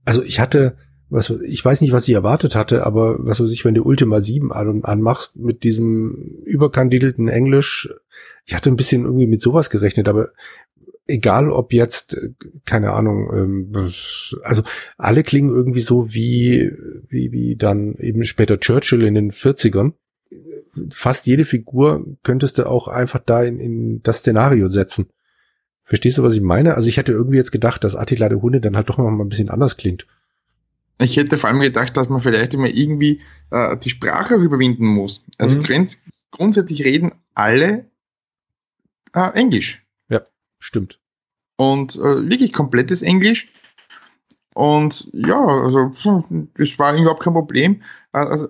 [0.07, 0.77] Also ich hatte,
[1.11, 4.20] was, ich weiß nicht, was ich erwartet hatte, aber was weiß ich, wenn du Ultima
[4.20, 7.92] 7 an, anmachst mit diesem überkandidelten Englisch,
[8.46, 10.31] ich hatte ein bisschen irgendwie mit sowas gerechnet, aber
[11.07, 12.16] egal ob jetzt,
[12.64, 13.90] keine Ahnung, ähm,
[14.44, 14.62] also
[14.96, 16.70] alle klingen irgendwie so wie,
[17.09, 19.92] wie, wie dann eben später Churchill in den 40ern.
[20.90, 25.09] Fast jede Figur könntest du auch einfach da in, in das Szenario setzen.
[25.83, 26.77] Verstehst du, was ich meine?
[26.77, 29.25] Also ich hätte irgendwie jetzt gedacht, dass Attila der Hunde dann halt doch noch mal
[29.25, 30.07] ein bisschen anders klingt.
[31.00, 35.22] Ich hätte vor allem gedacht, dass man vielleicht immer irgendwie äh, die Sprache überwinden muss.
[35.38, 35.86] Also mhm.
[36.30, 37.86] grundsätzlich reden alle
[39.14, 39.84] äh, Englisch.
[40.08, 40.22] Ja,
[40.58, 41.00] stimmt.
[41.56, 43.48] Und äh, wirklich komplettes Englisch.
[44.54, 45.92] Und ja, also
[46.54, 47.82] das war überhaupt kein Problem.
[48.12, 48.48] Äh, also,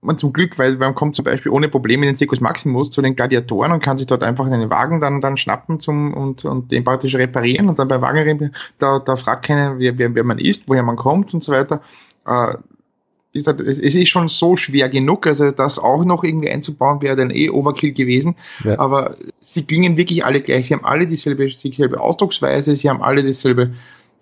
[0.00, 3.02] man zum Glück, weil man kommt zum Beispiel ohne Probleme in den Circus Maximus zu
[3.02, 6.72] den Gladiatoren und kann sich dort einfach einen Wagen dann, dann schnappen zum, und, und
[6.72, 10.38] den praktisch reparieren und dann bei Wagen, da, da fragt keiner, wer, wer, wer man
[10.38, 11.82] ist, woher man kommt und so weiter.
[12.26, 12.54] Äh,
[13.32, 17.30] es, es ist schon so schwer genug, also das auch noch irgendwie einzubauen wäre dann
[17.30, 18.34] eh Overkill gewesen.
[18.64, 18.76] Ja.
[18.80, 20.66] Aber sie klingen wirklich alle gleich.
[20.66, 23.74] Sie haben alle dieselbe, dieselbe Ausdrucksweise, sie haben alle dieselbe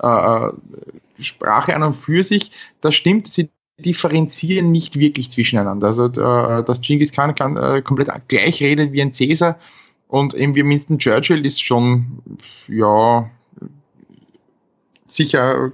[0.02, 0.52] äh, äh
[1.20, 2.52] Sprache an und für sich.
[2.80, 5.88] Das stimmt, sie differenzieren nicht wirklich zwischeneinander.
[5.88, 9.58] Also äh, das Genghis Khan kann äh, komplett gleich reden wie ein Caesar
[10.08, 12.22] und eben wie Winston Churchill ist schon,
[12.66, 13.30] ja,
[15.06, 15.72] sicher,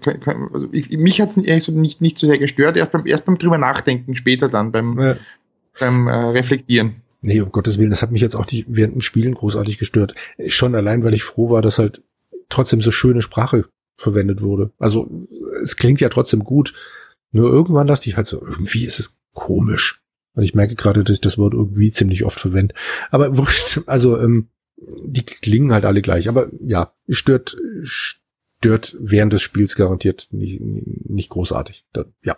[0.53, 3.59] also ich, mich hat es nicht, nicht so sehr gestört, erst beim, erst beim drüber
[3.59, 5.17] nachdenken, später dann beim, ja.
[5.79, 6.97] beim äh, Reflektieren.
[7.21, 10.14] Nee, um Gottes Willen, das hat mich jetzt auch nicht während dem Spielen großartig gestört.
[10.49, 12.03] Schon allein, weil ich froh war, dass halt
[12.49, 13.64] trotzdem so schöne Sprache
[13.97, 14.73] verwendet wurde.
[14.79, 15.09] Also
[15.62, 16.75] es klingt ja trotzdem gut,
[17.35, 20.01] nur irgendwann dachte ich halt so, irgendwie ist es komisch.
[20.35, 22.75] Und ich merke gerade, dass ich das Wort irgendwie ziemlich oft verwende.
[23.11, 26.29] Aber wurscht, also ähm, die klingen halt alle gleich.
[26.29, 31.85] Aber ja, stört, stört während des Spiels garantiert nicht, nicht großartig.
[31.92, 32.37] Da, ja.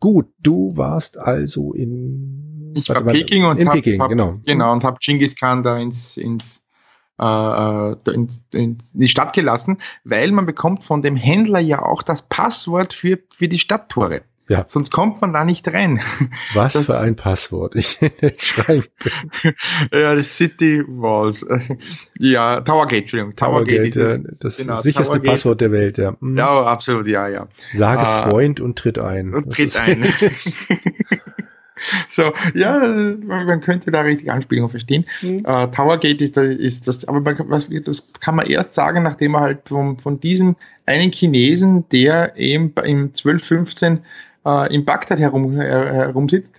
[0.00, 4.40] Gut, du warst also in ich war Peking und in hab, Peking, hab, genau.
[4.44, 6.64] Genau, und habe Genghis Khan da ins, ins
[7.20, 12.22] äh, in, in die Stadt gelassen, weil man bekommt von dem Händler ja auch das
[12.22, 14.22] Passwort für, für die Stadttore.
[14.50, 14.64] Ja.
[14.66, 16.00] Sonst kommt man da nicht rein.
[16.54, 18.84] Was das, für ein Passwort ich nicht schreiben
[19.92, 21.46] Ja, das City Walls.
[22.18, 23.36] Ja, Towergate, Entschuldigung.
[23.36, 25.30] Towergate, Tower ja, das genau, sicherste Towergate.
[25.30, 26.16] Passwort der Welt, ja.
[26.18, 26.36] Mhm.
[26.36, 27.46] Ja, absolut, ja, ja.
[27.72, 29.34] Sage uh, Freund und tritt ein.
[29.34, 30.04] Und tritt ein.
[32.08, 32.78] So, ja,
[33.26, 35.04] man könnte da richtig Anspielungen verstehen.
[35.22, 35.44] Mhm.
[35.46, 39.42] Uh, Towergate ist, ist das, aber man, was, das kann man erst sagen, nachdem man
[39.42, 44.00] halt von, von diesem einen Chinesen, der eben im 1215
[44.44, 46.54] uh, in Bagdad herum, her, herumsitzt,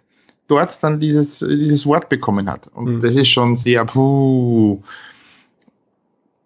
[0.47, 2.67] dort dann dieses, dieses Wort bekommen hat.
[2.73, 2.99] Und mhm.
[3.01, 4.81] das ist schon sehr, puh,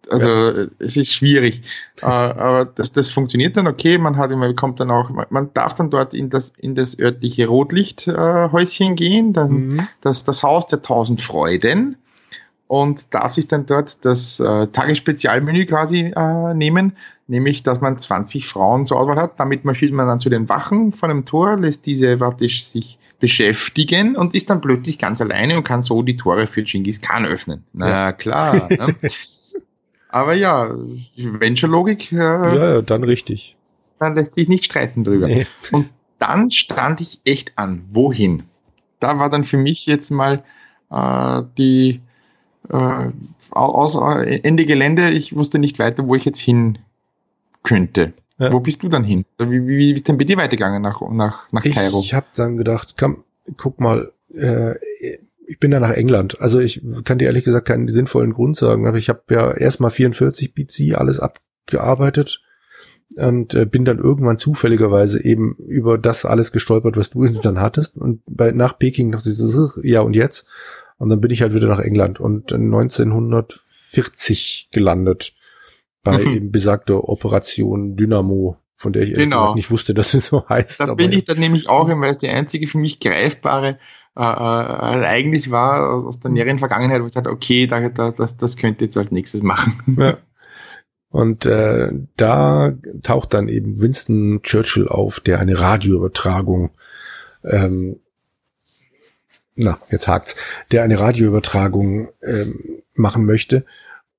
[0.09, 0.67] also ja.
[0.79, 1.61] es ist schwierig.
[2.01, 3.97] äh, aber das, das funktioniert dann okay.
[3.97, 7.47] Man hat immer, bekommt dann auch, man darf dann dort in das, in das örtliche
[7.47, 9.87] Rotlichthäuschen gehen, dann mhm.
[10.01, 11.97] das, das Haus der tausend Freuden
[12.67, 18.47] und darf sich dann dort das äh, Tagesspezialmenü quasi äh, nehmen, nämlich dass man 20
[18.47, 19.39] Frauen zur Auswahl hat.
[19.39, 24.15] Damit marschiert man dann zu den Wachen von dem Tor, lässt diese praktisch sich beschäftigen
[24.15, 27.63] und ist dann plötzlich ganz alleine und kann so die Tore für Genghis Khan öffnen.
[27.73, 28.11] Na ja.
[28.11, 28.69] klar.
[28.69, 28.95] ne?
[30.15, 30.73] Aber ja,
[31.17, 32.13] Venture-Logik.
[32.13, 33.57] Äh, ja, dann richtig.
[33.99, 35.27] Dann lässt sich nicht streiten drüber.
[35.27, 35.45] Nee.
[35.73, 37.83] Und dann stand ich echt an.
[37.91, 38.43] Wohin?
[39.01, 40.41] Da war dann für mich jetzt mal
[40.89, 41.99] äh, die
[42.69, 43.09] äh,
[43.51, 45.09] aus, äh, Ende Gelände.
[45.09, 46.77] Ich wusste nicht weiter, wo ich jetzt hin
[47.63, 48.13] könnte.
[48.37, 48.53] Ja.
[48.53, 49.25] Wo bist du dann hin?
[49.37, 51.99] Wie, wie, wie ist denn bei dir weitergegangen nach, nach, nach Kairo?
[51.99, 53.25] Ich habe dann gedacht, komm,
[53.57, 54.75] guck mal, äh,
[55.47, 56.41] ich bin da nach England.
[56.41, 59.91] Also ich kann dir ehrlich gesagt keinen sinnvollen Grund sagen, aber ich habe ja erstmal
[59.91, 62.41] 44 BC alles abgearbeitet
[63.17, 67.61] und äh, bin dann irgendwann zufälligerweise eben über das alles gestolpert, was du jetzt dann
[67.61, 67.95] hattest.
[67.97, 70.45] Und bei, nach Peking dachte ich, das ist, ja und jetzt?
[70.97, 75.33] Und dann bin ich halt wieder nach England und 1940 gelandet
[76.03, 76.33] bei mhm.
[76.33, 79.53] eben besagter Operation Dynamo, von der ich genau.
[79.55, 80.81] nicht wusste, dass sie so heißt.
[80.81, 83.79] Da bin ich dann nämlich auch, weil es die einzige für mich greifbare
[84.17, 88.37] äh, äh, Ereignis war aus der näheren Vergangenheit, wo ich dachte, okay, da, da, das,
[88.37, 89.81] das könnte jetzt als nächstes machen.
[89.97, 90.17] Ja.
[91.09, 96.71] Und äh, da taucht dann eben Winston Churchill auf, der eine Radioübertragung,
[97.45, 98.01] ähm,
[99.55, 100.35] na, jetzt hakt's,
[100.73, 103.65] der eine Radioübertragung ähm, machen möchte.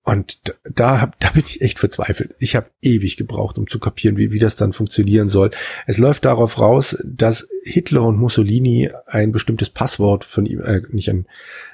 [0.06, 2.36] Und da, da bin ich echt verzweifelt.
[2.38, 5.50] Ich habe ewig gebraucht, um zu kapieren, wie, wie das dann funktionieren soll.
[5.88, 11.10] Es läuft darauf raus, dass Hitler und Mussolini ein bestimmtes Passwort von ihm, äh, nicht
[11.10, 11.26] ein,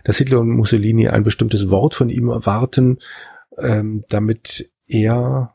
[0.04, 3.00] dass Hitler und Mussolini ein bestimmtes Wort von ihm erwarten,
[3.58, 5.54] ähm, damit er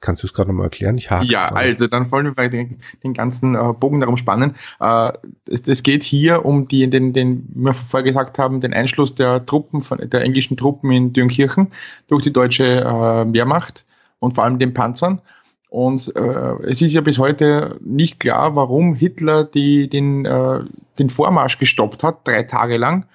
[0.00, 0.98] Kannst du es gerade nochmal erklären?
[0.98, 4.54] Ich hake ja, also dann wollen wir den, den ganzen äh, Bogen darum spannen.
[4.78, 5.12] Äh,
[5.48, 9.14] es, es, geht hier um die, den, den, wie wir vorher gesagt haben, den Einschluss
[9.14, 11.68] der Truppen, von, der englischen Truppen in Dünkirchen
[12.08, 13.86] durch die deutsche äh, Wehrmacht
[14.18, 15.22] und vor allem den Panzern.
[15.70, 20.60] Und äh, es ist ja bis heute nicht klar, warum Hitler die, den, äh,
[20.98, 23.06] den Vormarsch gestoppt hat, drei Tage lang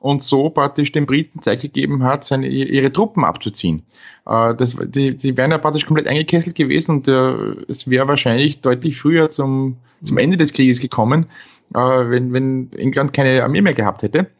[0.00, 3.82] und so praktisch den Briten Zeit gegeben hat, seine, ihre Truppen abzuziehen.
[4.26, 8.60] Äh, das, die, die wären ja praktisch komplett eingekesselt gewesen und äh, es wäre wahrscheinlich
[8.60, 11.26] deutlich früher zum, zum Ende des Krieges gekommen,
[11.74, 14.30] äh, wenn, wenn England keine Armee mehr gehabt hätte.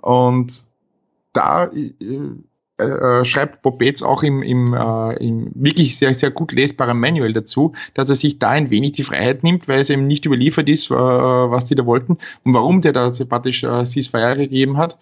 [0.00, 0.64] Und
[1.32, 1.70] da
[2.78, 2.84] äh,
[3.20, 7.72] äh, schreibt Popetz auch im, im, äh, im wirklich sehr, sehr gut lesbaren Manual dazu,
[7.94, 10.90] dass er sich da ein wenig die Freiheit nimmt, weil es eben nicht überliefert ist,
[10.90, 14.98] äh, was die da wollten und warum der da praktisch äh, Ceasefire gegeben hat,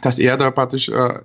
[0.00, 1.22] dass er da praktisch äh,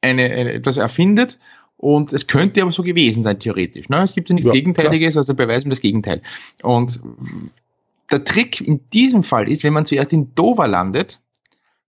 [0.00, 1.38] eine, eine, etwas erfindet
[1.76, 3.88] und es könnte aber so gewesen sein, theoretisch.
[3.88, 4.02] Ne?
[4.02, 5.20] Es gibt ja nichts ja, Gegenteiliges, klar.
[5.20, 6.22] also beweisen das Gegenteil.
[6.60, 7.00] Und
[8.10, 11.20] der Trick in diesem Fall ist, wenn man zuerst in Dover landet,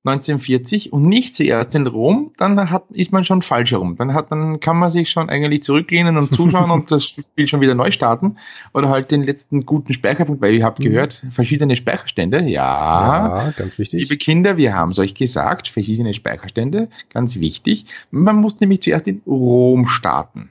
[0.07, 3.97] 1940 und nicht zuerst in Rom, dann hat, ist man schon falsch herum.
[3.97, 7.63] Dann hat, dann kann man sich schon eigentlich zurücklehnen und zuschauen und das Spiel schon
[7.63, 8.37] wieder neu starten
[8.75, 10.85] oder halt den letzten guten Speicherpunkt, weil ihr habt mhm.
[10.85, 12.43] gehört, verschiedene Speicherstände.
[12.43, 14.01] Ja, ja, ganz wichtig.
[14.01, 17.87] Liebe Kinder, wir haben es euch gesagt, verschiedene Speicherstände, ganz wichtig.
[18.11, 20.51] Man muss nämlich zuerst in Rom starten.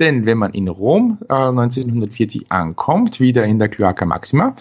[0.00, 4.56] Denn wenn man in Rom äh, 1940 ankommt, wieder in der Cloaca Maxima,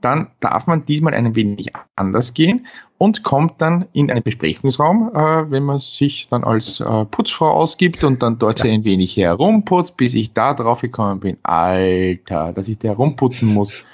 [0.00, 2.66] dann darf man diesmal ein wenig anders gehen
[2.98, 8.04] und kommt dann in einen Besprechungsraum, äh, wenn man sich dann als äh, Putzfrau ausgibt
[8.04, 8.70] und dann dort ja.
[8.70, 13.84] ein wenig herumputzt, bis ich da drauf gekommen bin, Alter, dass ich da herumputzen muss.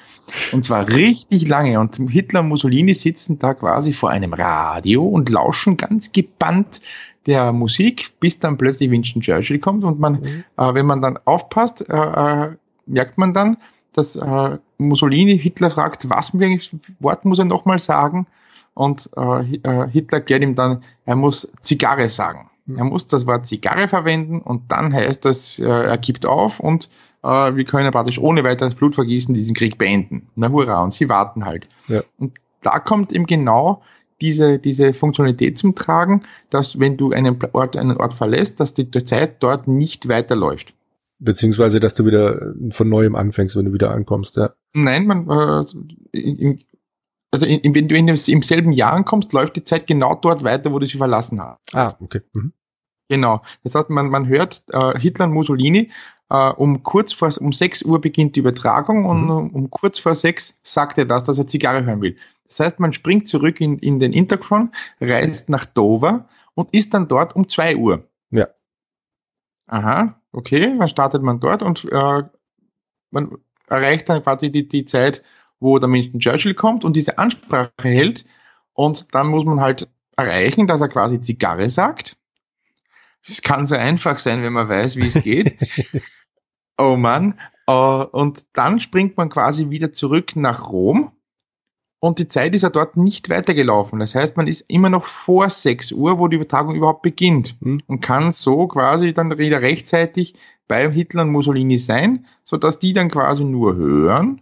[0.52, 1.80] Und zwar richtig lange.
[1.80, 6.80] Und Hitler und Mussolini sitzen da quasi vor einem Radio und lauschen ganz gebannt
[7.26, 9.84] der Musik, bis dann plötzlich Winston Churchill kommt.
[9.84, 10.44] Und man, mhm.
[10.56, 12.50] äh, wenn man dann aufpasst, äh, äh
[12.86, 13.58] merkt man dann,
[13.92, 16.60] dass äh, Mussolini Hitler fragt, was für ein
[17.00, 18.26] Wort muss er nochmal sagen?
[18.74, 22.50] Und äh, äh, Hitler klärt ihm dann, er muss Zigarre sagen.
[22.66, 22.78] Mhm.
[22.78, 26.88] Er muss das Wort Zigarre verwenden und dann heißt das, äh, er gibt auf und
[27.22, 30.28] äh, wir können praktisch ohne weiteres Blutvergießen diesen Krieg beenden.
[30.34, 31.68] Na hurra, und sie warten halt.
[31.88, 32.02] Ja.
[32.18, 32.32] Und
[32.62, 33.82] da kommt eben genau
[34.20, 38.88] diese, diese Funktionalität zum Tragen, dass wenn du einen Ort, einen Ort verlässt, dass die
[38.90, 40.74] Zeit dort nicht weiterläuft.
[41.24, 44.54] Beziehungsweise, dass du wieder von neuem anfängst, wenn du wieder ankommst, ja.
[44.72, 45.64] Nein, man, äh,
[46.18, 46.58] im,
[47.30, 50.72] also in, wenn du in, im selben Jahr ankommst, läuft die Zeit genau dort weiter,
[50.72, 51.74] wo du sie verlassen hast.
[51.74, 52.22] Ah, okay.
[52.32, 52.52] Mhm.
[53.08, 53.42] Genau.
[53.62, 55.92] Das heißt, man, man hört äh, Hitler und Mussolini,
[56.28, 59.30] äh, um kurz vor, um 6 Uhr beginnt die Übertragung und mhm.
[59.30, 62.16] um, um, kurz vor 6 sagt er das, dass er Zigarre hören will.
[62.48, 67.06] Das heißt, man springt zurück in, in den Intercron, reist nach Dover und ist dann
[67.06, 68.08] dort um 2 Uhr.
[68.30, 68.48] Ja.
[69.66, 72.22] Aha, okay, dann startet man dort und äh,
[73.10, 75.22] man erreicht dann quasi die, die Zeit,
[75.60, 78.24] wo der Winston Churchill kommt und diese Ansprache hält.
[78.72, 82.16] Und dann muss man halt erreichen, dass er quasi Zigarre sagt.
[83.24, 85.56] Es kann so einfach sein, wenn man weiß, wie es geht.
[86.78, 87.38] oh Mann.
[87.66, 91.12] Äh, und dann springt man quasi wieder zurück nach Rom
[92.04, 94.00] und die Zeit ist ja dort nicht weitergelaufen.
[94.00, 97.80] Das heißt, man ist immer noch vor 6 Uhr, wo die Übertragung überhaupt beginnt mhm.
[97.86, 100.34] und kann so quasi dann wieder rechtzeitig
[100.66, 104.40] bei Hitler und Mussolini sein, sodass die dann quasi nur hören,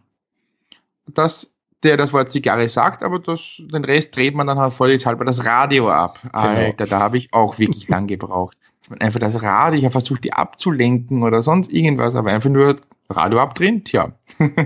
[1.07, 5.27] dass der das Wort Zigarre sagt, aber das, den Rest dreht man dann halt vollhalber
[5.27, 6.19] das Radio ab.
[6.23, 6.39] Genau.
[6.39, 8.57] Alter, da habe ich auch wirklich lang gebraucht.
[9.01, 12.77] Einfach das Radio, ich habe versucht, die abzulenken oder sonst irgendwas, aber einfach nur
[13.11, 14.13] Radio abdrehen, tja.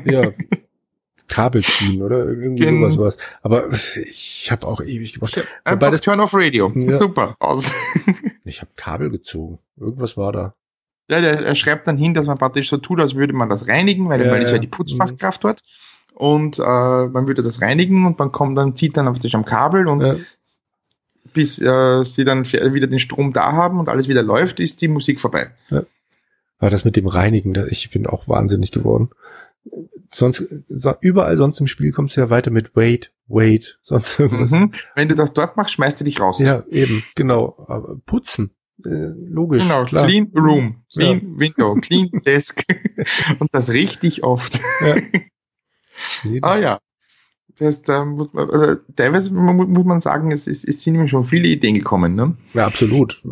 [0.05, 0.31] Ja,
[1.29, 3.17] Kabel ziehen oder irgendwie Gen sowas was.
[3.43, 5.47] Aber ich habe auch ewig gemacht.
[5.65, 6.71] Einfach das Turn off Radio.
[6.75, 6.99] Ja.
[6.99, 7.37] Super.
[7.39, 7.73] Aus.
[8.45, 9.59] ich habe Kabel gezogen.
[9.77, 10.55] Irgendwas war da.
[11.09, 13.69] Ja, der, er schreibt dann hin, dass man praktisch so tut, als würde man das
[13.69, 15.49] reinigen, weil ja, ist ja die Putzfachkraft mhm.
[15.49, 15.63] dort.
[16.15, 19.45] Und äh, man würde das reinigen und man kommt dann, zieht dann auf sich am
[19.45, 20.17] Kabel und ja.
[21.33, 24.89] bis äh, sie dann wieder den Strom da haben und alles wieder läuft, ist die
[24.89, 25.51] Musik vorbei.
[25.71, 25.83] Ja.
[26.59, 29.11] Aber das mit dem Reinigen, ich bin auch wahnsinnig geworden
[30.11, 30.41] sonst
[31.01, 34.51] überall sonst im Spiel kommst du ja weiter mit wait, wait, sonst irgendwas.
[34.51, 34.73] Mhm.
[34.95, 36.39] Wenn du das dort machst, schmeißt du dich raus.
[36.39, 37.65] Ja, eben, genau.
[37.69, 38.51] Aber putzen.
[38.85, 39.63] Äh, logisch.
[39.63, 40.07] Genau, klar.
[40.07, 41.39] clean room, clean ja.
[41.39, 42.65] window, clean desk.
[43.39, 44.61] Und das richtig oft.
[44.81, 44.97] Ja.
[46.43, 46.79] ah ja.
[47.59, 51.23] Das, da muss man, also teilweise muss man sagen, es, es, es sind mir schon
[51.23, 52.17] viele Ideen gekommen.
[52.17, 52.37] Ne?
[52.53, 53.23] Ja, absolut.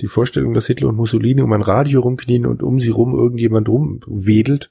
[0.00, 3.68] Die Vorstellung, dass Hitler und Mussolini um ein Radio rumknien und um sie rum irgendjemand
[3.68, 4.70] rumwedelt,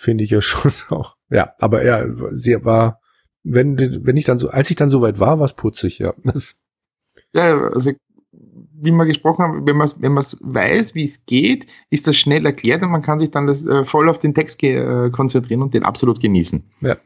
[0.00, 1.16] finde ich ja schon auch.
[1.28, 3.00] Ja, aber er sehr war,
[3.42, 6.14] wenn, wenn ich dann so, als ich dann soweit war, war es putzig, ja.
[6.24, 6.60] Das
[7.32, 7.92] ja, also
[8.82, 12.16] wie wir gesprochen haben, wenn man es wenn man's weiß, wie es geht, ist das
[12.16, 15.62] schnell erklärt und man kann sich dann das äh, voll auf den Text äh, konzentrieren
[15.62, 16.64] und den absolut genießen.
[16.80, 16.96] Ja,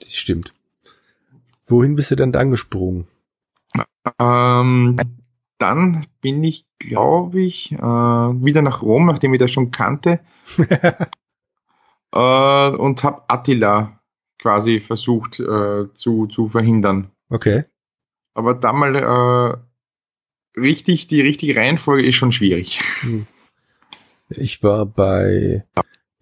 [0.00, 0.52] das stimmt.
[1.64, 3.06] Wohin bist du denn dann gesprungen?
[4.18, 4.96] Ähm,
[5.58, 10.20] dann bin ich, glaube ich, äh, wieder nach Rom, nachdem ich das schon kannte.
[12.12, 14.00] äh, und habe Attila
[14.38, 17.10] quasi versucht äh, zu, zu verhindern.
[17.28, 17.64] Okay.
[18.34, 22.80] Aber da mal äh, richtig, die richtige Reihenfolge ist schon schwierig.
[23.00, 23.26] Hm.
[24.28, 25.64] Ich war bei,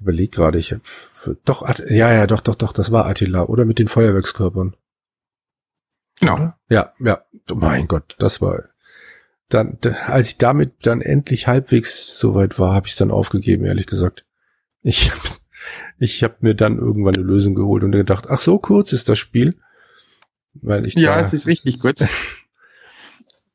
[0.00, 0.82] überleg gerade, ich habe
[1.44, 4.76] doch, ja, ja, doch, doch, doch, das war Attila, oder mit den Feuerwerkskörpern.
[6.18, 6.34] Genau.
[6.34, 6.58] Oder?
[6.68, 8.64] Ja, ja, oh mein Gott, das war,
[9.48, 13.86] dann, als ich damit dann endlich halbwegs soweit war, habe ich es dann aufgegeben, ehrlich
[13.86, 14.24] gesagt.
[14.82, 15.39] Ich habe
[15.98, 19.18] ich hab mir dann irgendwann eine Lösung geholt und gedacht, ach so kurz ist das
[19.18, 19.56] Spiel.
[20.54, 22.06] Weil ich ja, es ist richtig kurz.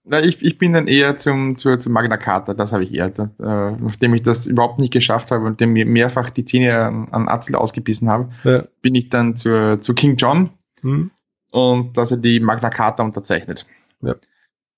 [0.07, 3.09] Na, ich, ich bin dann eher zum, zu, zum Magna Carta, das habe ich eher.
[3.09, 6.77] Das, äh, nachdem ich das überhaupt nicht geschafft habe und dem mir mehrfach die Zähne
[6.77, 8.63] an, an Atzel ausgebissen habe, ja.
[8.83, 10.51] bin ich dann zu, zu King John
[10.81, 11.09] hm.
[11.49, 13.65] und dass er die Magna Carta unterzeichnet.
[14.01, 14.15] Ja.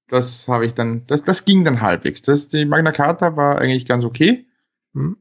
[0.07, 2.21] Das habe ich dann, das, das ging dann halbwegs.
[2.21, 4.45] Das, die Magna Carta war eigentlich ganz okay.
[4.93, 5.17] Hm.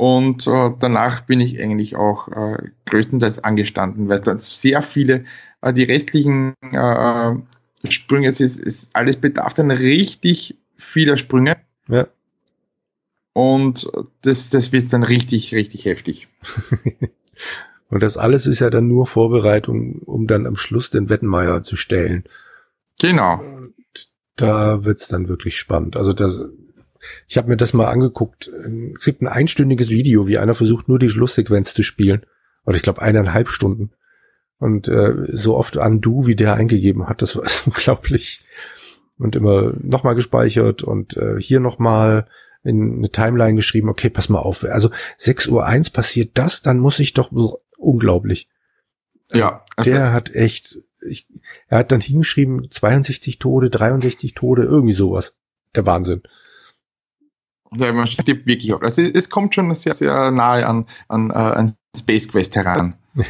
[0.00, 5.26] Und äh, danach bin ich eigentlich auch äh, größtenteils angestanden, weil dann sehr viele,
[5.60, 7.34] äh, die restlichen äh,
[7.86, 11.58] Sprünge, es ist, ist, alles bedarf dann richtig vieler Sprünge.
[11.86, 12.06] Ja.
[13.34, 13.90] Und
[14.22, 16.28] das, das wird dann richtig, richtig heftig.
[17.90, 21.76] Und das alles ist ja dann nur Vorbereitung, um dann am Schluss den Wettenmeier zu
[21.76, 22.24] stellen.
[22.98, 23.42] Genau.
[23.42, 23.74] Und
[24.36, 25.98] da wird's dann wirklich spannend.
[25.98, 26.40] Also das,
[27.26, 28.50] ich habe mir das mal angeguckt.
[28.96, 32.26] Es gibt ein einstündiges Video, wie einer versucht, nur die Schlusssequenz zu spielen.
[32.64, 33.92] Oder ich glaube eineinhalb Stunden.
[34.58, 38.44] Und äh, so oft Undo, wie der eingegeben hat, das war unglaublich.
[39.18, 42.26] Und immer nochmal gespeichert und äh, hier nochmal
[42.62, 44.64] in eine Timeline geschrieben, okay, pass mal auf.
[44.64, 47.30] Also 6 Uhr eins passiert das, dann muss ich doch
[47.78, 48.48] unglaublich.
[49.32, 49.64] Ja.
[49.76, 51.26] Also der hat echt, ich,
[51.68, 55.36] er hat dann hingeschrieben, 62 Tode, 63 Tode, irgendwie sowas.
[55.74, 56.22] Der Wahnsinn.
[57.76, 58.82] Ja, man stirbt wirklich auf.
[58.82, 62.96] Also es kommt schon sehr, sehr nahe an, an, uh, an Space Quest heran.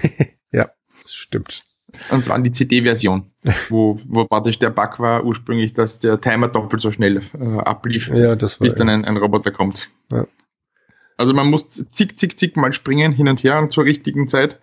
[0.51, 0.71] ja,
[1.03, 1.65] das stimmt.
[2.11, 3.25] Und zwar an die CD-Version,
[3.69, 8.09] wo, wo praktisch der Bug war ursprünglich, dass der Timer doppelt so schnell äh, ablief,
[8.09, 9.91] ja, das war, bis dann ein, ein Roboter kommt.
[10.13, 10.27] Ja.
[11.17, 14.61] Also man muss zick, zick, zick mal springen, hin und her und zur richtigen Zeit,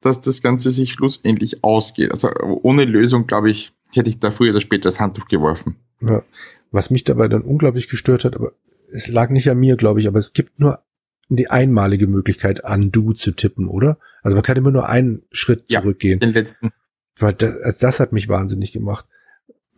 [0.00, 2.10] dass das Ganze sich schlussendlich ausgeht.
[2.10, 2.30] Also
[2.62, 5.76] ohne Lösung, glaube ich, hätte ich da früher oder später das Handtuch geworfen.
[6.00, 6.22] Ja.
[6.70, 8.52] Was mich dabei dann unglaublich gestört hat, aber
[8.92, 10.80] es lag nicht an mir, glaube ich, aber es gibt nur
[11.28, 13.98] die einmalige Möglichkeit, Undo zu tippen, oder?
[14.22, 16.18] Also man kann immer nur einen Schritt ja, zurückgehen.
[16.18, 16.70] Den letzten.
[17.18, 19.06] Weil das, also das hat mich wahnsinnig gemacht.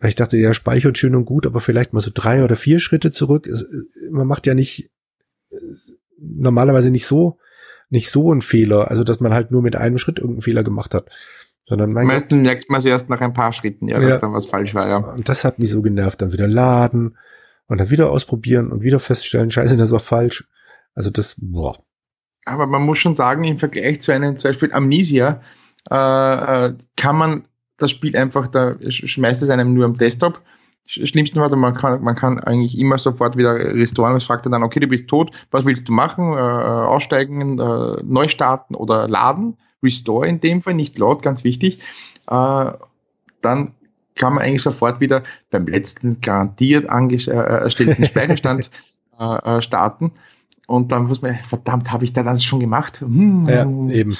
[0.00, 2.80] Weil ich dachte, ja, speichert schön und gut, aber vielleicht mal so drei oder vier
[2.80, 3.46] Schritte zurück.
[3.46, 3.66] Es,
[4.10, 4.90] man macht ja nicht
[6.18, 7.38] normalerweise nicht so
[7.92, 10.94] nicht so einen Fehler, also dass man halt nur mit einem Schritt irgendeinen Fehler gemacht
[10.94, 11.10] hat.
[11.66, 14.32] Sondern mein Meistens merkt man es erst nach ein paar Schritten, ja, ja, dass dann
[14.32, 14.96] was falsch war, ja.
[14.96, 16.22] Und das hat mich so genervt.
[16.22, 17.18] Dann wieder laden
[17.66, 20.48] und dann wieder ausprobieren und wieder feststellen, scheiße, das war falsch.
[20.94, 21.78] Also das, boah.
[22.44, 25.40] Aber man muss schon sagen, im Vergleich zu einem zum Beispiel Amnesia,
[25.90, 27.44] äh, äh kann man
[27.78, 30.42] das Spiel einfach, da schmeißt es einem nur am Desktop
[30.86, 34.16] Schlimmsten war, man kann, man kann eigentlich immer sofort wieder restoren.
[34.16, 36.32] Es fragt dann, okay, du bist tot, was willst du machen?
[36.32, 39.56] Äh, aussteigen, äh, neu starten oder laden?
[39.82, 41.78] Restore in dem Fall, nicht laut, ganz wichtig.
[42.28, 42.72] Äh,
[43.40, 43.74] dann
[44.14, 48.70] kann man eigentlich sofort wieder beim letzten garantiert äh, erstellten Speicherstand
[49.18, 50.12] äh, äh, starten.
[50.66, 53.00] Und dann muss man, verdammt, habe ich da das schon gemacht?
[53.00, 53.48] Hm.
[53.48, 54.16] Ja, eben.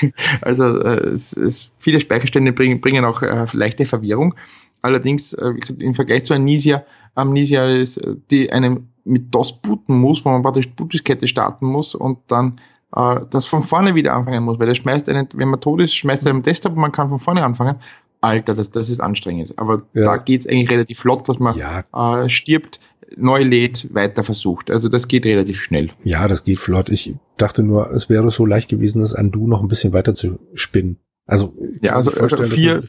[0.40, 4.34] also es, es, viele Speicherstände bringen, bringen auch leichte Verwirrung.
[4.82, 6.84] Allerdings, äh, wie gesagt, im Vergleich zu Amnesia,
[7.14, 11.94] Amnesia ist, äh, die einem mit DOS booten muss, wo man praktisch Bootdiskette starten muss
[11.94, 12.60] und dann
[12.94, 15.94] äh, das von vorne wieder anfangen muss, weil er schmeißt einen, wenn man tot ist,
[15.94, 17.76] schmeißt er einen Desktop und man kann von vorne anfangen.
[18.20, 19.54] Alter, das, das ist anstrengend.
[19.56, 20.04] Aber ja.
[20.04, 21.84] da geht's eigentlich relativ flott, dass man ja.
[21.92, 22.80] äh, stirbt,
[23.16, 24.70] neu lädt, weiter versucht.
[24.70, 25.90] Also das geht relativ schnell.
[26.04, 26.90] Ja, das geht flott.
[26.90, 30.38] Ich dachte nur, es wäre so leicht gewesen, das Undo noch ein bisschen weiter zu
[30.54, 30.98] spinnen.
[31.26, 32.82] Also, ja, also, also vier,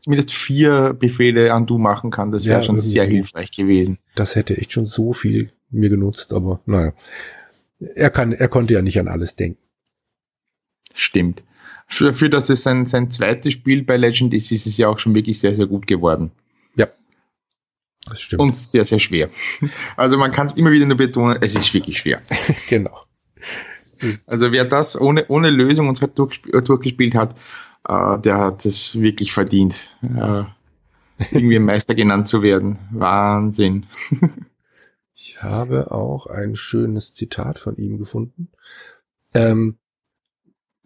[0.00, 2.32] zumindest vier Befehle an du machen kann.
[2.32, 3.10] Das wäre ja, schon sehr so.
[3.10, 3.98] hilfreich gewesen.
[4.14, 6.92] Das hätte echt schon so viel mir genutzt, aber naja.
[7.94, 9.60] Er kann, er konnte ja nicht an alles denken.
[10.94, 11.44] Stimmt.
[11.98, 15.14] Dafür, dass es sein, sein zweites Spiel bei Legend ist, ist es ja auch schon
[15.14, 16.32] wirklich sehr, sehr gut geworden.
[16.76, 16.88] Ja.
[18.06, 18.40] Das stimmt.
[18.40, 19.30] Und sehr, sehr schwer.
[19.96, 22.22] Also man kann es immer wieder nur betonen, es ist wirklich schwer.
[22.68, 23.04] genau.
[24.26, 27.34] Also wer das ohne, ohne Lösung und durchgespielt hat,
[27.88, 30.44] äh, der hat es wirklich verdient, äh,
[31.32, 32.78] irgendwie Meister genannt zu werden.
[32.92, 33.86] Wahnsinn.
[35.14, 38.48] ich habe auch ein schönes Zitat von ihm gefunden,
[39.34, 39.78] ähm,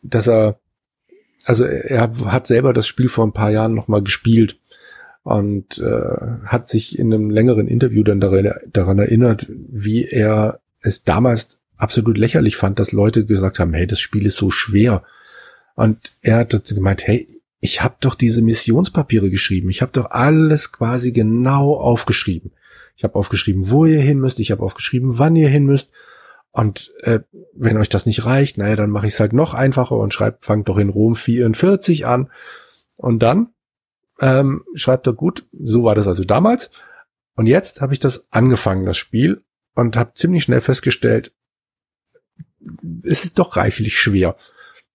[0.03, 0.59] dass er,
[1.45, 4.59] also er hat selber das Spiel vor ein paar Jahren nochmal gespielt
[5.23, 11.05] und äh, hat sich in einem längeren Interview dann daran, daran erinnert, wie er es
[11.05, 15.03] damals absolut lächerlich fand, dass Leute gesagt haben, hey, das Spiel ist so schwer.
[15.75, 17.27] Und er hat dazu gemeint, hey,
[17.61, 19.71] ich habe doch diese Missionspapiere geschrieben.
[19.71, 22.53] Ich habe doch alles quasi genau aufgeschrieben.
[22.97, 24.41] Ich habe aufgeschrieben, wo ihr hin müsst.
[24.41, 25.91] Ich habe aufgeschrieben, wann ihr hin müsst.
[26.53, 27.21] Und äh,
[27.55, 30.45] wenn euch das nicht reicht, naja, dann mache ich es halt noch einfacher und schreibt,
[30.45, 32.31] fangt doch in Rom 44 an.
[32.97, 33.49] Und dann
[34.21, 36.71] ähm, schreibt er gut, so war das also damals.
[37.37, 39.43] Und jetzt habe ich das angefangen, das Spiel,
[39.75, 41.33] und habe ziemlich schnell festgestellt,
[43.03, 44.37] es ist doch reichlich schwer.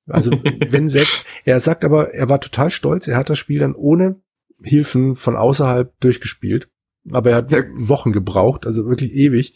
[0.08, 0.32] Also
[0.70, 4.22] wenn selbst, er sagt aber, er war total stolz, er hat das Spiel dann ohne
[4.62, 6.70] Hilfen von außerhalb durchgespielt.
[7.12, 7.64] Aber er hat ja.
[7.74, 9.56] Wochen gebraucht, also wirklich ewig.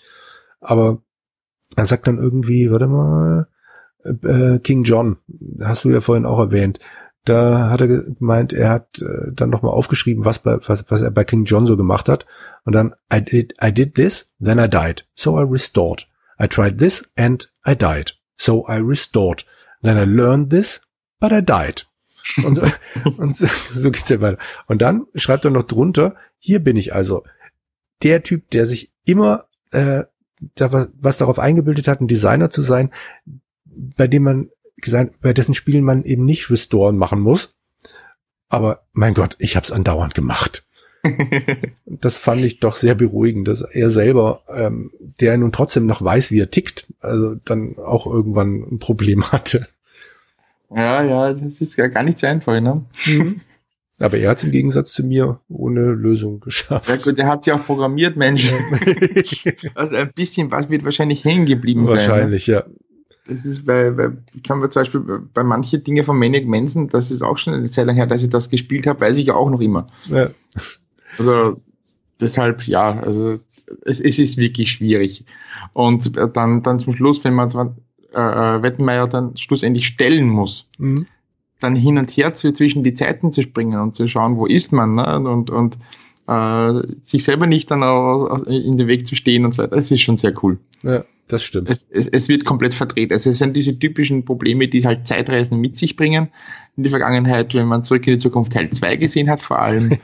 [0.60, 1.04] Aber
[1.76, 3.47] er sagt dann irgendwie, warte mal,
[4.03, 5.17] äh, King John,
[5.61, 6.80] hast du ja vorhin auch erwähnt.
[7.24, 11.11] Da hat er gemeint, er hat äh, dann nochmal aufgeschrieben, was, bei, was, was er
[11.11, 12.26] bei King John so gemacht hat.
[12.65, 15.05] Und dann, I did, I did this, then I died.
[15.13, 16.07] So I restored.
[16.41, 18.17] I tried this and I died.
[18.38, 19.45] So I restored.
[19.84, 20.82] Then I learned this,
[21.19, 21.86] but I died.
[22.43, 22.63] Und, so,
[23.17, 24.39] und so, so geht's ja weiter.
[24.65, 27.24] Und dann schreibt er noch drunter, hier bin ich also
[28.01, 30.03] der Typ, der sich immer äh,
[30.56, 32.92] da was, was darauf eingebildet hat, ein Designer zu sein,
[33.66, 34.50] bei dem man
[35.22, 37.56] bei dessen Spielen man eben nicht Restoren machen muss.
[38.50, 40.66] Aber mein Gott, ich habe es andauernd gemacht.
[41.86, 46.32] das fand ich doch sehr beruhigend, dass er selber, ähm, der nun trotzdem noch weiß,
[46.32, 49.68] wie er tickt, also dann auch irgendwann ein Problem hatte.
[50.74, 52.86] Ja, ja, das ist ja gar nicht so einfach, ne?
[53.06, 53.42] Mhm.
[54.02, 56.89] Aber er hat im Gegensatz zu mir ohne Lösung geschafft.
[56.89, 58.52] Ja gut, er hat ja auch programmiert, Mensch.
[59.76, 62.12] also ein bisschen was wird wahrscheinlich hängen geblieben wahrscheinlich, sein.
[62.12, 62.54] Wahrscheinlich, ne?
[62.54, 62.64] ja.
[63.28, 64.10] Das ist bei, bei
[64.45, 65.02] kann man zum Beispiel
[65.34, 68.24] bei manchen Dingen von Maniac Manson, das ist auch schon eine Zeit lang her, dass
[68.24, 69.88] ich das gespielt habe, weiß ich ja auch noch immer.
[70.10, 70.32] Ja.
[71.18, 71.62] Also
[72.20, 73.36] deshalb, ja, also
[73.84, 75.26] es, es ist wirklich schwierig.
[75.74, 77.49] Und dann, dann zum Schluss, wenn man
[78.14, 81.06] äh, äh, Wettenmeier dann schlussendlich stellen muss, mhm.
[81.64, 84.72] Dann hin und her zu, zwischen die Zeiten zu springen und zu schauen, wo ist
[84.72, 85.20] man, ne?
[85.20, 85.78] und, und
[86.28, 89.91] äh, sich selber nicht dann auch in den Weg zu stehen und so weiter, das
[89.91, 90.59] ist schon sehr cool.
[90.84, 91.70] Ja, das stimmt.
[91.70, 93.12] Es, es, es wird komplett verdreht.
[93.12, 96.30] Also es sind diese typischen Probleme, die halt Zeitreisen mit sich bringen
[96.78, 99.97] in die Vergangenheit, wenn man zurück in die Zukunft Teil 2 gesehen hat, vor allem.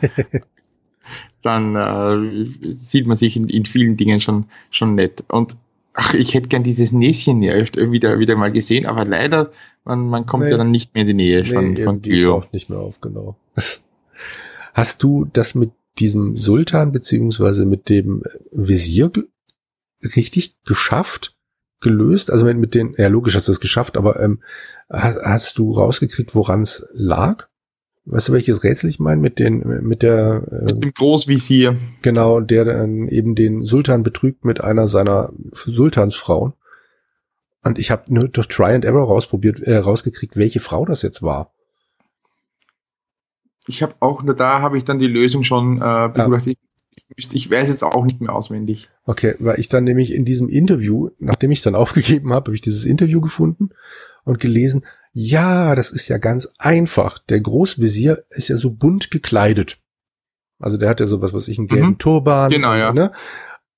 [1.41, 5.23] dann äh, sieht man sich in, in vielen Dingen schon, schon nett.
[5.29, 5.55] Und
[5.97, 9.51] ach, ich hätte gern dieses Näschen ja öfter wieder, wieder mal gesehen, aber leider,
[9.83, 10.51] man, man kommt nee.
[10.51, 12.39] ja dann nicht mehr in die Nähe nee, von, von Cleo.
[12.39, 13.35] taucht nicht mehr auf, genau.
[14.73, 19.11] Hast du das mit diesem Sultan beziehungsweise mit dem Visier
[20.15, 21.33] richtig geschafft?
[21.79, 22.31] gelöst?
[22.31, 24.41] Also mit, mit den, ja logisch hast du es geschafft, aber ähm,
[24.89, 27.49] hast, hast du rausgekriegt, woran es lag?
[28.09, 29.19] Weißt du, welches Rätsel ich meine?
[29.21, 30.43] Mit den, mit der.
[30.49, 31.75] Äh, mit dem Großvisier.
[32.01, 36.53] Genau, der dann eben den Sultan betrügt mit einer seiner Sultansfrauen.
[37.63, 41.21] Und ich habe nur durch Try and Error rausprobiert, äh, rausgekriegt, welche Frau das jetzt
[41.21, 41.51] war.
[43.67, 46.57] Ich habe auch, da habe ich dann die Lösung schon äh, begutachtet.
[46.57, 47.03] Ja.
[47.17, 48.89] Ich, ich weiß jetzt auch nicht mehr auswendig.
[49.03, 52.55] Okay, weil ich dann nämlich in diesem Interview, nachdem ich es dann aufgegeben habe, habe
[52.55, 53.71] ich dieses Interview gefunden
[54.23, 54.85] und gelesen,
[55.19, 57.17] ja, das ist ja ganz einfach.
[57.17, 59.79] Der Großvisier ist ja so bunt gekleidet.
[60.59, 61.97] Also der hat ja sowas, was ich, einen gelben mhm.
[61.97, 62.51] Turban.
[62.51, 62.93] Genau, ja.
[62.93, 63.11] Ne?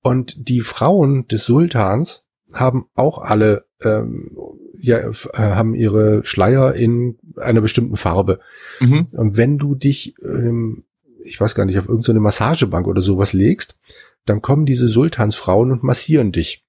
[0.02, 4.36] Und die Frauen des Sultans haben auch alle ähm,
[4.78, 8.40] ja, äh, haben ihre Schleier in einer bestimmten Farbe.
[8.80, 9.08] Mhm.
[9.14, 10.84] Und wenn du dich, ähm,
[11.24, 13.78] ich weiß gar nicht, auf irgendeine Massagebank oder sowas legst,
[14.26, 16.66] dann kommen diese Sultansfrauen und massieren dich.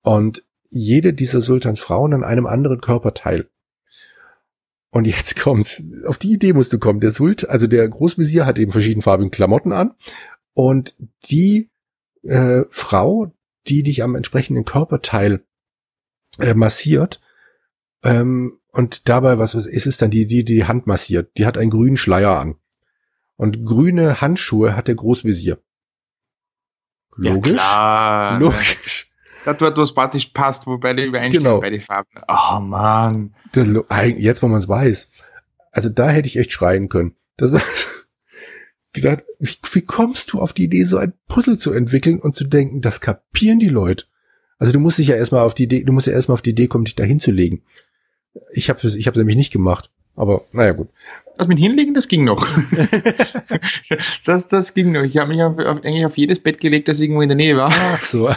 [0.00, 3.48] Und jede dieser Sultans Frauen an einem anderen Körperteil.
[4.90, 5.82] Und jetzt kommt's.
[6.06, 7.00] Auf die Idee musst du kommen.
[7.00, 9.94] Der Sult, also der Großvisier hat eben verschiedenfarbigen Klamotten an.
[10.54, 10.96] Und
[11.30, 11.70] die
[12.22, 13.32] äh, Frau,
[13.68, 15.44] die dich am entsprechenden Körperteil
[16.38, 17.20] äh, massiert,
[18.02, 21.58] ähm, und dabei, was, was ist es dann, die, die die Hand massiert, die hat
[21.58, 22.56] einen grünen Schleier an.
[23.36, 25.58] Und grüne Handschuhe hat der Großvisier.
[27.16, 27.52] Logisch?
[27.52, 28.38] Ja, klar.
[28.38, 29.09] Logisch.
[29.44, 31.60] Da dort, wo es praktisch passt, wo beide übereinstimmen genau.
[31.60, 32.10] bei den Farben.
[32.28, 33.34] Oh man.
[33.54, 35.10] Jetzt, wo man es weiß.
[35.72, 37.14] Also da hätte ich echt schreien können.
[37.36, 37.52] Das,
[38.92, 42.44] gedacht, wie, wie kommst du auf die Idee, so ein Puzzle zu entwickeln und zu
[42.44, 44.04] denken, das kapieren die Leute?
[44.58, 46.50] Also du musst dich ja erstmal auf die Idee, du musst ja erstmal auf die
[46.50, 47.62] Idee kommen, dich da hinzulegen.
[48.52, 50.88] Ich habe ich habe nämlich nicht gemacht, aber naja gut.
[51.38, 52.46] Das mit hinlegen, das ging noch.
[54.26, 55.02] das, das ging noch.
[55.02, 57.56] Ich habe mich auf, auf, eigentlich auf jedes Bett gelegt, das irgendwo in der Nähe
[57.56, 57.72] war.
[57.72, 58.30] Ach so.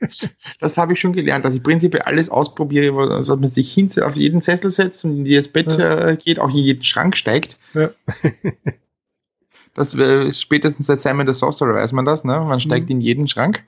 [0.60, 4.16] das habe ich schon gelernt, dass ich prinzipiell alles ausprobiere, dass man sich hin auf
[4.16, 6.08] jeden Sessel setzt und in das Bett ja.
[6.08, 7.58] äh, geht, auch in jeden Schrank steigt.
[7.72, 7.88] Ja.
[9.74, 12.40] das wäre spätestens seit Simon the Sorcerer weiß man das, ne?
[12.40, 12.96] Man steigt mhm.
[12.96, 13.64] in jeden Schrank.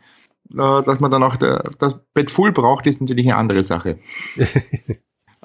[0.51, 3.99] Äh, dass man dann auch der, das Bett voll braucht, ist natürlich eine andere Sache.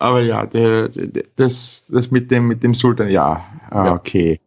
[0.02, 4.42] Aber ja, der, der, das, das mit dem, mit dem Sultan, ja, ah, okay.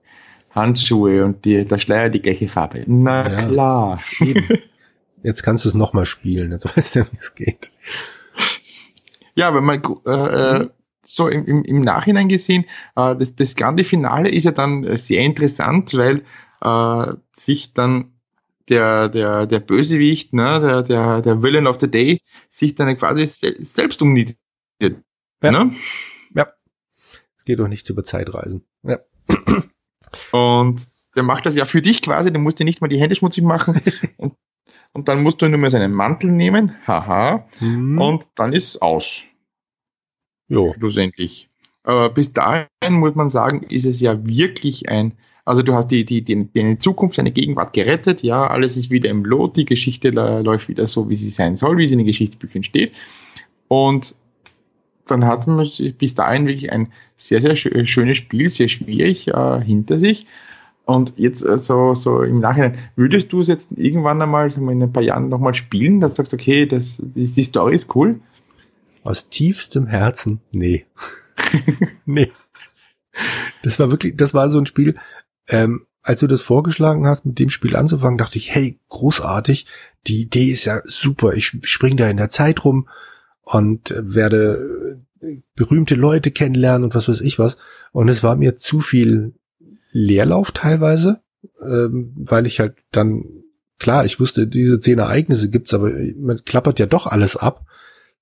[0.50, 2.82] Handschuhe und die, der Schleier die gleiche Farbe.
[2.88, 4.00] Na ja, klar.
[4.20, 4.48] Eben.
[5.22, 7.72] Jetzt kannst du es nochmal spielen, jetzt weißt du, wie es geht.
[9.36, 10.70] Ja, wenn man äh, mhm.
[11.05, 12.64] so im, im, im Nachhinein gesehen,
[12.96, 16.24] äh, das, das ganze Finale ist ja dann sehr interessant, weil
[16.62, 18.11] äh, sich dann
[18.68, 23.26] der, der, der Bösewicht, ne, der, der, der Villain of the Day, sich dann quasi
[23.26, 24.36] selbst umniedert.
[25.45, 25.51] Ja.
[25.53, 25.72] Ne?
[26.34, 26.49] ja.
[27.36, 28.64] Es geht doch nicht über Zeitreisen.
[28.82, 28.99] Ja.
[30.32, 30.82] Und
[31.16, 33.45] der macht das ja für dich quasi, der musst dir nicht mal die Hände schmutzig
[33.45, 33.80] machen.
[34.16, 34.34] und,
[34.92, 36.74] und dann musst du nur mal seinen Mantel nehmen.
[36.86, 37.47] Haha.
[37.61, 38.01] Mhm.
[38.01, 39.24] Und dann ist es aus.
[40.49, 40.74] Jo.
[40.78, 41.49] Schlussendlich.
[41.82, 45.12] Aber bis dahin muss man sagen, ist es ja wirklich ein,
[45.45, 49.11] also du hast die, die, die, die Zukunft, seine Gegenwart gerettet, ja, alles ist wieder
[49.11, 52.07] im Lot, die Geschichte läuft wieder so, wie sie sein soll, wie sie in den
[52.07, 52.95] Geschichtsbüchern steht.
[53.68, 54.14] Und
[55.07, 59.98] dann hat man bis dahin wirklich ein sehr, sehr schönes Spiel, sehr schwierig äh, hinter
[59.98, 60.26] sich.
[60.86, 64.82] Und jetzt äh, so, so im Nachhinein, würdest du es jetzt irgendwann einmal, wir, in
[64.82, 68.20] ein paar Jahren nochmal spielen, dass du sagst, okay, das, die, die Story ist cool?
[69.02, 70.86] Aus tiefstem Herzen, nee.
[72.07, 72.30] nee.
[73.62, 74.94] Das war wirklich, das war so ein Spiel,
[75.48, 79.66] ähm, als du das vorgeschlagen hast, mit dem Spiel anzufangen, dachte ich, hey, großartig,
[80.07, 82.88] die Idee ist ja super, ich spring da in der Zeit rum
[83.45, 84.99] und werde
[85.55, 87.57] berühmte Leute kennenlernen und was weiß ich was.
[87.92, 89.34] Und es war mir zu viel
[89.92, 91.20] Leerlauf teilweise,
[91.62, 93.24] ähm, weil ich halt dann,
[93.78, 97.64] klar, ich wusste, diese zehn Ereignisse gibt's, aber man klappert ja doch alles ab,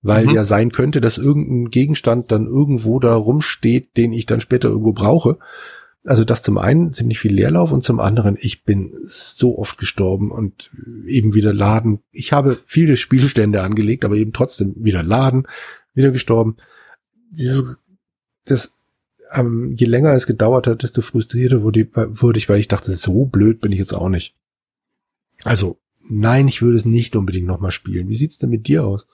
[0.02, 0.34] weil mhm.
[0.34, 4.92] ja sein könnte, dass irgendein Gegenstand dann irgendwo da rumsteht, den ich dann später irgendwo
[4.92, 5.38] brauche.
[6.04, 10.32] Also das zum einen ziemlich viel Leerlauf und zum anderen, ich bin so oft gestorben
[10.32, 10.70] und
[11.06, 12.00] eben wieder laden.
[12.10, 15.46] Ich habe viele Spielstände angelegt, aber eben trotzdem wieder laden,
[15.94, 16.56] wieder gestorben.
[18.44, 18.72] Das,
[19.32, 23.26] ähm, je länger es gedauert hat, desto frustrierter wurde, wurde ich, weil ich dachte, so
[23.26, 24.34] blöd bin ich jetzt auch nicht.
[25.44, 25.78] Also,
[26.08, 28.08] nein, ich würde es nicht unbedingt nochmal spielen.
[28.08, 29.06] Wie sieht's denn mit dir aus?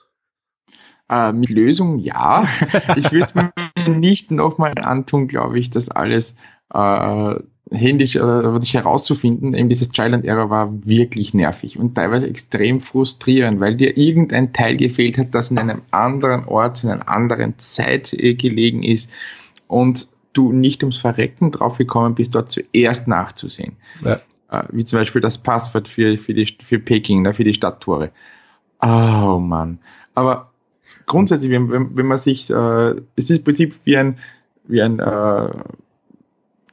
[1.09, 2.47] Äh, mit Lösung ja.
[2.95, 3.51] ich würde es mir
[3.87, 6.35] nicht nochmal antun, glaube ich, das alles
[6.73, 7.35] äh,
[7.71, 12.79] händisch äh, sich herauszufinden, eben dieses Trial and Error war wirklich nervig und teilweise extrem
[12.79, 17.57] frustrierend, weil dir irgendein Teil gefehlt hat, das in einem anderen Ort, in einer anderen
[17.57, 19.11] Zeit äh, gelegen ist
[19.67, 23.73] und du nicht ums Verrecken drauf gekommen bist, dort zuerst nachzusehen.
[24.03, 24.19] Ja.
[24.49, 28.11] Äh, wie zum Beispiel das Passwort für, für, die, für Peking, ne, für die Stadttore.
[28.81, 29.79] Oh Mann.
[30.15, 30.51] Aber
[31.05, 34.17] grundsätzlich, wenn, wenn man sich, äh, es ist im Prinzip wie ein,
[34.65, 35.49] wie ein äh,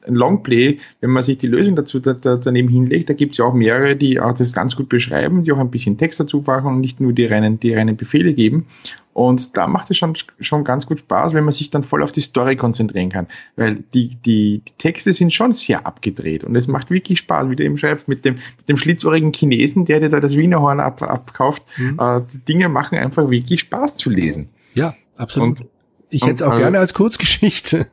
[0.06, 3.38] ein Longplay, wenn man sich die Lösung dazu da, da, daneben hinlegt, da gibt es
[3.38, 6.42] ja auch mehrere, die auch das ganz gut beschreiben, die auch ein bisschen Text dazu
[6.46, 8.66] machen und nicht nur die reinen, die reinen Befehle geben.
[9.12, 12.12] Und da macht es schon, schon ganz gut Spaß, wenn man sich dann voll auf
[12.12, 13.26] die Story konzentrieren kann.
[13.56, 17.56] Weil die, die, die Texte sind schon sehr abgedreht und es macht wirklich Spaß, wie
[17.56, 21.00] du eben schreibst, mit dem, mit dem schlitzohrigen Chinesen, der dir da das Wienerhorn ab,
[21.00, 21.62] abkauft.
[21.78, 21.98] Mhm.
[21.98, 24.50] Äh, die Dinge machen einfach wirklich Spaß zu lesen.
[24.74, 25.62] Ja, absolut.
[25.62, 25.66] Und
[26.10, 27.86] ich hätte es auch also, gerne als Kurzgeschichte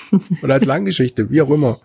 [0.42, 1.78] oder als Langgeschichte, wie auch immer.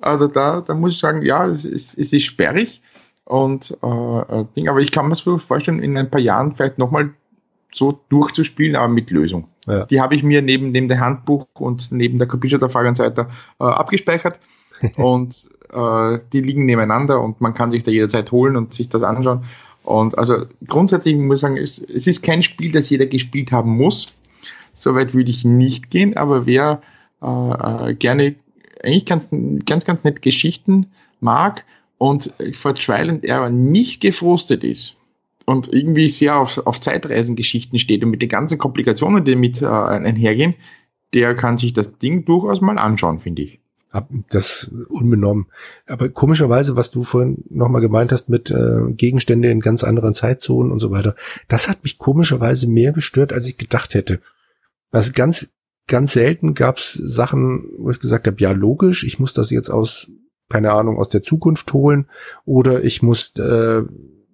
[0.00, 2.82] Also da, da muss ich sagen, ja, es ist, es ist sperrig
[3.24, 7.10] und äh, Ding, aber ich kann mir so vorstellen, in ein paar Jahren vielleicht nochmal
[7.72, 9.48] so durchzuspielen, aber mit Lösung.
[9.66, 9.84] Ja.
[9.86, 13.28] Die habe ich mir neben, neben dem Handbuch und neben der und so weiter
[13.60, 14.40] äh, abgespeichert
[14.96, 19.02] und äh, die liegen nebeneinander und man kann sich da jederzeit holen und sich das
[19.02, 19.44] anschauen.
[19.82, 23.76] Und also grundsätzlich muss ich sagen, es, es ist kein Spiel, das jeder gespielt haben
[23.76, 24.14] muss.
[24.80, 26.82] Soweit würde ich nicht gehen, aber wer
[27.22, 27.26] äh,
[27.90, 28.36] äh, gerne
[28.82, 29.28] eigentlich ganz,
[29.66, 30.86] ganz, ganz nett Geschichten
[31.20, 31.64] mag
[31.98, 34.96] und vor Trial and Error nicht gefrustet ist
[35.44, 39.66] und irgendwie sehr auf, auf Zeitreisengeschichten steht und mit den ganzen Komplikationen, die mit äh,
[39.66, 40.54] einhergehen,
[41.12, 43.60] der kann sich das Ding durchaus mal anschauen, finde ich.
[44.30, 45.46] Das unbenommen.
[45.86, 50.70] Aber komischerweise, was du vorhin nochmal gemeint hast mit äh, Gegenstände in ganz anderen Zeitzonen
[50.70, 51.16] und so weiter,
[51.48, 54.20] das hat mich komischerweise mehr gestört, als ich gedacht hätte.
[54.90, 55.48] Also ganz,
[55.86, 60.10] ganz selten gab's Sachen, wo ich gesagt habe, ja logisch, ich muss das jetzt aus
[60.50, 62.06] keine Ahnung, aus der Zukunft holen
[62.44, 63.82] oder ich muss äh,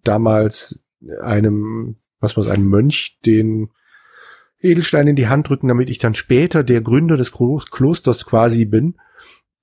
[0.02, 0.80] damals
[1.20, 3.70] einem, was war einem Mönch den
[4.58, 8.96] Edelstein in die Hand drücken, damit ich dann später der Gründer des Klosters quasi bin.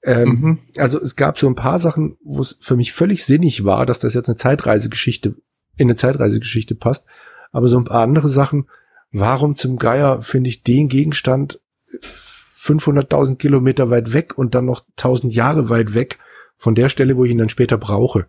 [0.04, 0.60] Ähm, mhm.
[0.78, 4.00] Also es gab so ein paar Sachen, wo es für mich völlig sinnig war, dass
[4.00, 5.36] das jetzt eine Zeitreisegeschichte
[5.76, 7.06] in eine Zeitreisegeschichte passt.
[7.52, 8.68] Aber so ein paar andere Sachen,
[9.14, 11.62] warum zum Geier finde ich den Gegenstand
[12.02, 16.20] 500.000 Kilometer weit weg und dann noch 1000 Jahre weit weg
[16.58, 18.28] von der Stelle, wo ich ihn dann später brauche?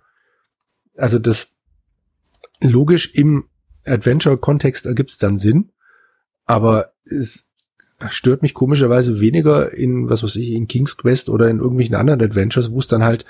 [0.96, 1.54] Also das
[2.60, 3.48] logisch im
[3.84, 5.72] Adventure-Kontext ergibt es dann Sinn,
[6.44, 7.48] aber es
[8.08, 12.22] stört mich komischerweise weniger in, was weiß ich, in King's Quest oder in irgendwelchen anderen
[12.22, 13.24] Adventures, wo es dann halt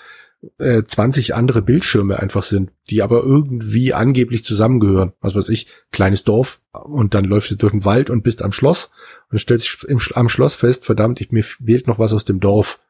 [0.58, 5.12] äh, 20 andere Bildschirme einfach sind, die aber irgendwie angeblich zusammengehören.
[5.20, 8.52] Was weiß ich, kleines Dorf und dann läufst du durch den Wald und bist am
[8.52, 8.90] Schloss
[9.30, 12.80] und stellst im, am Schloss fest, verdammt, ich, mir fehlt noch was aus dem Dorf.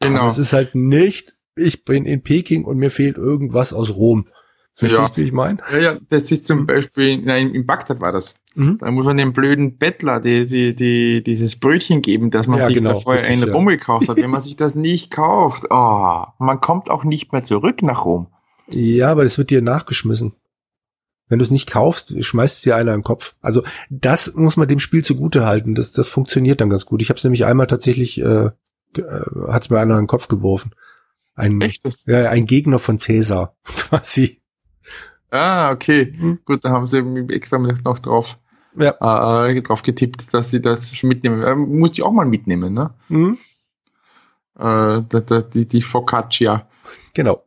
[0.00, 0.20] Genau.
[0.20, 4.26] Aber es ist halt nicht, ich bin in Peking und mir fehlt irgendwas aus Rom.
[4.72, 5.58] Verstehst du, wie ich meine?
[5.72, 6.66] Ja, ja, das ist zum.
[6.66, 8.34] Beispiel, nein, in Bagdad war das.
[8.56, 8.78] Mhm.
[8.78, 12.66] Da muss man dem blöden Bettler die, die, die, dieses Brötchen geben, dass man ja,
[12.66, 13.76] sich genau, da vorher in Rom ja.
[13.76, 14.16] gekauft hat.
[14.16, 18.28] Wenn man sich das nicht kauft, oh, man kommt auch nicht mehr zurück nach Rom.
[18.68, 20.32] Ja, aber das wird dir nachgeschmissen.
[21.28, 23.34] Wenn du es nicht kaufst, schmeißt es dir einer im Kopf.
[23.42, 25.74] Also das muss man dem Spiel zugute halten.
[25.74, 27.02] Das, das funktioniert dann ganz gut.
[27.02, 28.52] Ich habe es nämlich einmal tatsächlich, äh, äh,
[29.48, 30.70] hat es mir einer in den Kopf geworfen.
[31.34, 32.06] Ein, Echtes?
[32.06, 34.40] Ja, ein Gegner von Cäsar, quasi.
[35.30, 36.14] Ah, okay.
[36.16, 36.38] Hm.
[36.46, 36.98] Gut, da haben sie
[37.28, 38.38] extra noch drauf,
[38.76, 39.46] ja.
[39.48, 41.42] äh, drauf getippt, dass sie das schon mitnehmen.
[41.42, 42.94] Äh, musste ich auch mal mitnehmen, ne?
[43.08, 43.38] Mhm.
[44.58, 45.02] Äh,
[45.54, 46.68] die, die Focaccia.
[47.14, 47.42] Genau.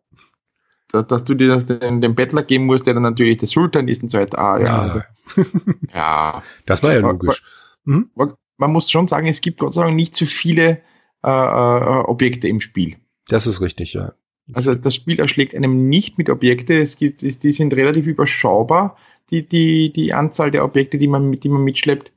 [0.92, 3.88] Da, dass du dir das den, dem Bettler geben musst, der dann natürlich der Sultan
[3.88, 4.40] ist und so weiter.
[4.40, 4.66] Ah, ja.
[4.66, 4.80] Ja.
[4.82, 5.02] Also,
[5.94, 6.44] ja.
[6.66, 7.44] Das war ja logisch.
[7.86, 8.10] Mhm.
[8.58, 10.82] Man muss schon sagen, es gibt Gott sei Dank nicht so viele
[11.24, 12.98] äh, äh, Objekte im Spiel.
[13.28, 14.14] Das ist richtig, ja.
[14.54, 16.74] Also das Spiel erschlägt einem nicht mit Objekte.
[16.74, 18.98] Es gibt, die sind relativ überschaubar,
[19.32, 22.12] die, die, die Anzahl der Objekte, die man, die man mitschleppt.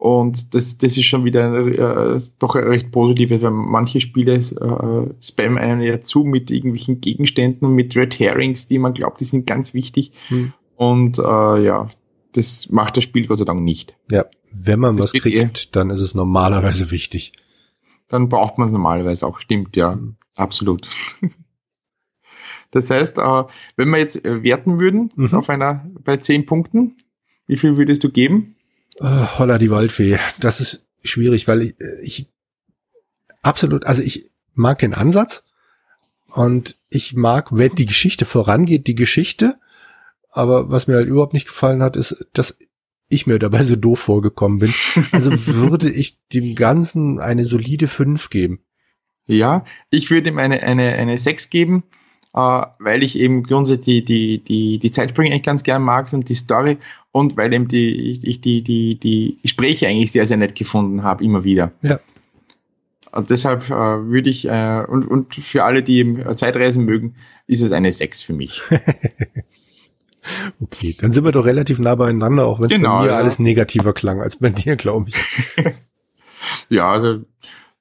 [0.00, 5.58] Und das, das ist schon wieder äh, doch recht positiv, weil manche Spiele äh, spammen
[5.58, 9.46] einen ja zu mit irgendwelchen Gegenständen und mit Red Herrings, die man glaubt, die sind
[9.46, 10.12] ganz wichtig.
[10.28, 10.54] Hm.
[10.76, 11.90] Und äh, ja,
[12.32, 13.94] das macht das Spiel Gott sei Dank nicht.
[14.10, 17.32] Ja, wenn man das was kriegt, eher, dann ist es normalerweise wichtig.
[18.08, 20.16] Dann braucht man es normalerweise auch, stimmt, ja, hm.
[20.34, 20.88] absolut.
[22.70, 23.42] Das heißt, äh,
[23.76, 25.34] wenn wir jetzt äh, werten würden mhm.
[25.34, 26.96] auf einer bei zehn Punkten,
[27.46, 28.56] wie viel würdest du geben?
[29.00, 30.18] Oh, holla die Waldfee.
[30.38, 32.26] Das ist schwierig, weil ich, ich
[33.42, 35.44] absolut, also ich mag den Ansatz
[36.28, 39.58] und ich mag, wenn die Geschichte vorangeht, die Geschichte.
[40.30, 42.56] Aber was mir halt überhaupt nicht gefallen hat, ist, dass
[43.08, 44.72] ich mir dabei so doof vorgekommen bin.
[45.10, 48.60] Also würde ich dem Ganzen eine solide 5 geben.
[49.26, 51.99] Ja, ich würde ihm eine, eine, eine 6 geben äh,
[52.32, 56.34] weil ich eben grundsätzlich die, die, die, die Zeitsprünge eigentlich ganz gern mag und die
[56.34, 56.78] Story
[57.12, 61.24] und weil eben die, ich die, die, die Gespräche eigentlich sehr, sehr nett gefunden habe,
[61.24, 61.72] immer wieder.
[61.82, 61.98] Ja.
[63.12, 67.16] Und deshalb äh, würde ich, äh, und, und für alle, die eben Zeitreisen mögen,
[67.48, 68.62] ist es eine 6 für mich.
[70.60, 73.16] okay, dann sind wir doch relativ nah beieinander, auch wenn es genau, bei mir ja.
[73.16, 75.16] alles negativer klang als bei dir, glaube ich.
[76.68, 77.24] ja, also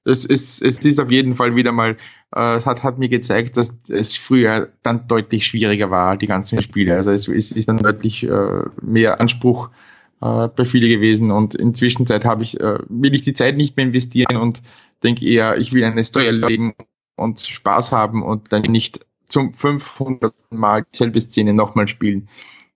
[0.04, 1.98] es ist, es ist auf jeden Fall wieder mal äh,
[2.32, 6.96] es hat, hat mir gezeigt, dass es früher dann deutlich schwieriger war, die ganzen Spiele.
[6.96, 9.70] Also es, es ist dann deutlich äh, mehr Anspruch
[10.22, 13.78] äh, bei vielen gewesen und inzwischen Zeit habe ich, äh, will ich die Zeit nicht
[13.78, 14.62] mehr investieren und
[15.02, 16.74] denke eher, ich will eine Story erleben
[17.16, 20.34] und Spaß haben und dann nicht zum 500.
[20.50, 22.30] Mal dieselbe Szene nochmal spielen.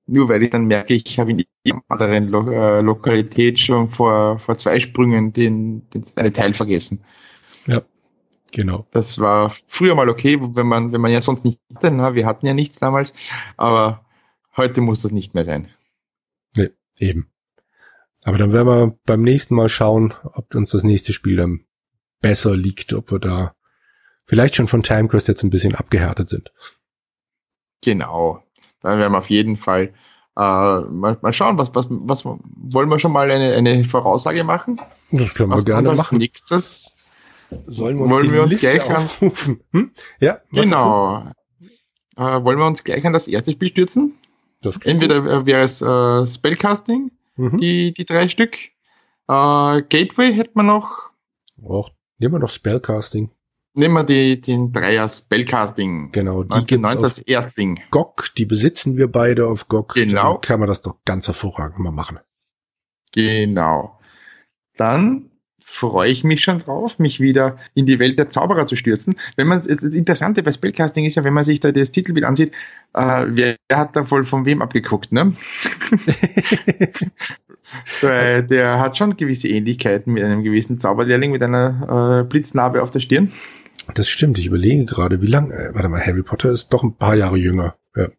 [0.05, 4.39] Nur weil ich dann merke, ich habe in einer anderen Lo äh, Lokalität schon vor,
[4.39, 7.03] vor zwei Sprüngen den, den einen Teil vergessen.
[7.67, 7.81] Ja.
[8.53, 8.85] Genau.
[8.91, 11.89] Das war früher mal okay, wenn man, wenn man ja sonst nicht hatte.
[11.89, 13.13] Na, wir hatten ja nichts damals,
[13.57, 14.05] aber
[14.55, 15.69] heute muss das nicht mehr sein.
[16.55, 17.31] Nee, eben.
[18.23, 21.65] Aber dann werden wir beim nächsten Mal schauen, ob uns das nächste Spiel dann
[22.21, 23.55] besser liegt, ob wir da
[24.23, 26.53] vielleicht schon von TimeQuest jetzt ein bisschen abgehärtet sind.
[27.81, 28.43] Genau.
[28.81, 29.95] Dann werden wir auf jeden Fall
[30.37, 34.79] äh, mal, mal schauen, was, was, was wollen wir schon mal eine, eine Voraussage machen?
[35.11, 36.19] Das können wir was gerne machen.
[36.19, 36.92] Nächstes
[37.67, 39.63] Sollen wir uns, wollen wir uns Liste gleich aufrufen?
[39.71, 39.91] Hm?
[40.19, 41.31] Ja, genau.
[42.15, 44.13] Äh, wollen wir uns gleich an das erste Spiel stürzen?
[44.83, 45.45] Entweder gut.
[45.45, 47.57] wäre es äh, Spellcasting, mhm.
[47.57, 48.55] die, die drei Stück.
[49.27, 51.09] Äh, Gateway hätten wir noch.
[51.61, 53.31] Och, nehmen wir noch Spellcasting.
[53.75, 56.11] Nehmen wir die, den Dreier Spellcasting.
[56.11, 57.79] Genau, die 1990 das Erstling.
[57.89, 59.95] GOG, die besitzen wir beide auf GOG.
[59.95, 60.33] Genau.
[60.33, 62.19] Dann kann man das doch ganz hervorragend mal machen.
[63.13, 63.99] Genau.
[64.77, 65.31] Dann
[65.63, 69.15] freue ich mich schon drauf, mich wieder in die Welt der Zauberer zu stürzen.
[69.35, 72.53] Wenn man, das Interessante bei Spellcasting ist ja, wenn man sich da das Titelbild ansieht,
[72.93, 75.33] äh, wer hat da voll von wem abgeguckt, ne?
[78.01, 82.91] Weil der hat schon gewisse Ähnlichkeiten mit einem gewissen Zauberlehrling mit einer äh, Blitznarbe auf
[82.91, 83.31] der Stirn.
[83.95, 86.95] Das stimmt, ich überlege gerade, wie lang, äh, warte mal, Harry Potter ist doch ein
[86.95, 87.75] paar Jahre jünger.
[87.95, 88.09] Ja.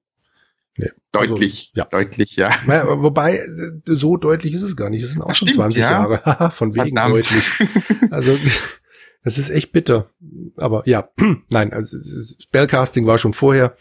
[0.76, 0.90] Nee.
[1.12, 1.84] Deutlich, also, ja.
[1.84, 2.50] deutlich, ja.
[2.66, 3.44] Naja, wobei, äh,
[3.84, 5.04] so deutlich ist es gar nicht.
[5.04, 5.90] Es sind auch das schon stimmt, 20 ja.
[5.90, 6.50] Jahre.
[6.54, 7.14] Von wegen Verdammt.
[7.14, 7.68] deutlich.
[8.10, 8.36] Also,
[9.22, 10.10] es ist echt bitter.
[10.56, 11.10] Aber ja,
[11.50, 11.96] nein, also
[12.42, 13.76] Spellcasting war schon vorher.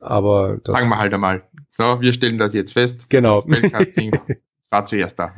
[0.00, 1.48] Aber das Sagen wir halt einmal.
[1.70, 3.08] So, wir stellen das jetzt fest.
[3.08, 3.40] Genau.
[3.40, 4.18] Spellcasting
[4.70, 5.34] war zuerst da.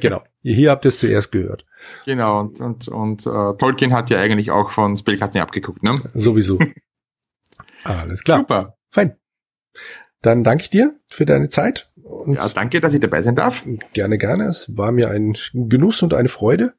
[0.00, 0.22] genau.
[0.40, 1.66] Hier habt ihr es zuerst gehört.
[2.06, 6.00] Genau, und, und, und uh, Tolkien hat ja eigentlich auch von Spellcasting abgeguckt, ne?
[6.14, 6.58] Sowieso.
[7.84, 8.38] Alles klar.
[8.38, 8.76] Super.
[8.90, 9.16] Fein.
[10.22, 11.90] Dann danke ich dir für deine Zeit.
[12.02, 13.64] Und ja, danke, dass ich dabei sein darf.
[13.92, 14.44] Gerne, gerne.
[14.44, 16.74] Es war mir ein Genuss und eine Freude.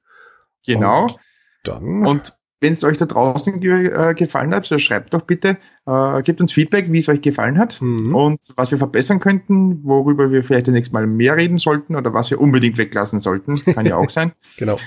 [0.66, 1.04] Genau.
[1.04, 1.20] Und
[1.64, 2.06] dann.
[2.06, 6.22] Und wenn es euch da draußen ge äh, gefallen hat, so schreibt doch bitte, äh,
[6.24, 8.16] gebt uns Feedback, wie es euch gefallen hat mhm.
[8.16, 12.14] und was wir verbessern könnten, worüber wir vielleicht das nächste Mal mehr reden sollten oder
[12.14, 13.64] was wir unbedingt weglassen sollten.
[13.66, 14.32] Kann ja auch sein.
[14.58, 14.80] genau.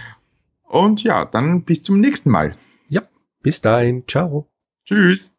[0.63, 2.57] Und ja, dann bis zum nächsten Mal.
[2.89, 3.03] Ja,
[3.43, 4.05] bis dahin.
[4.09, 4.49] Ciao.
[4.87, 5.36] Tschüss.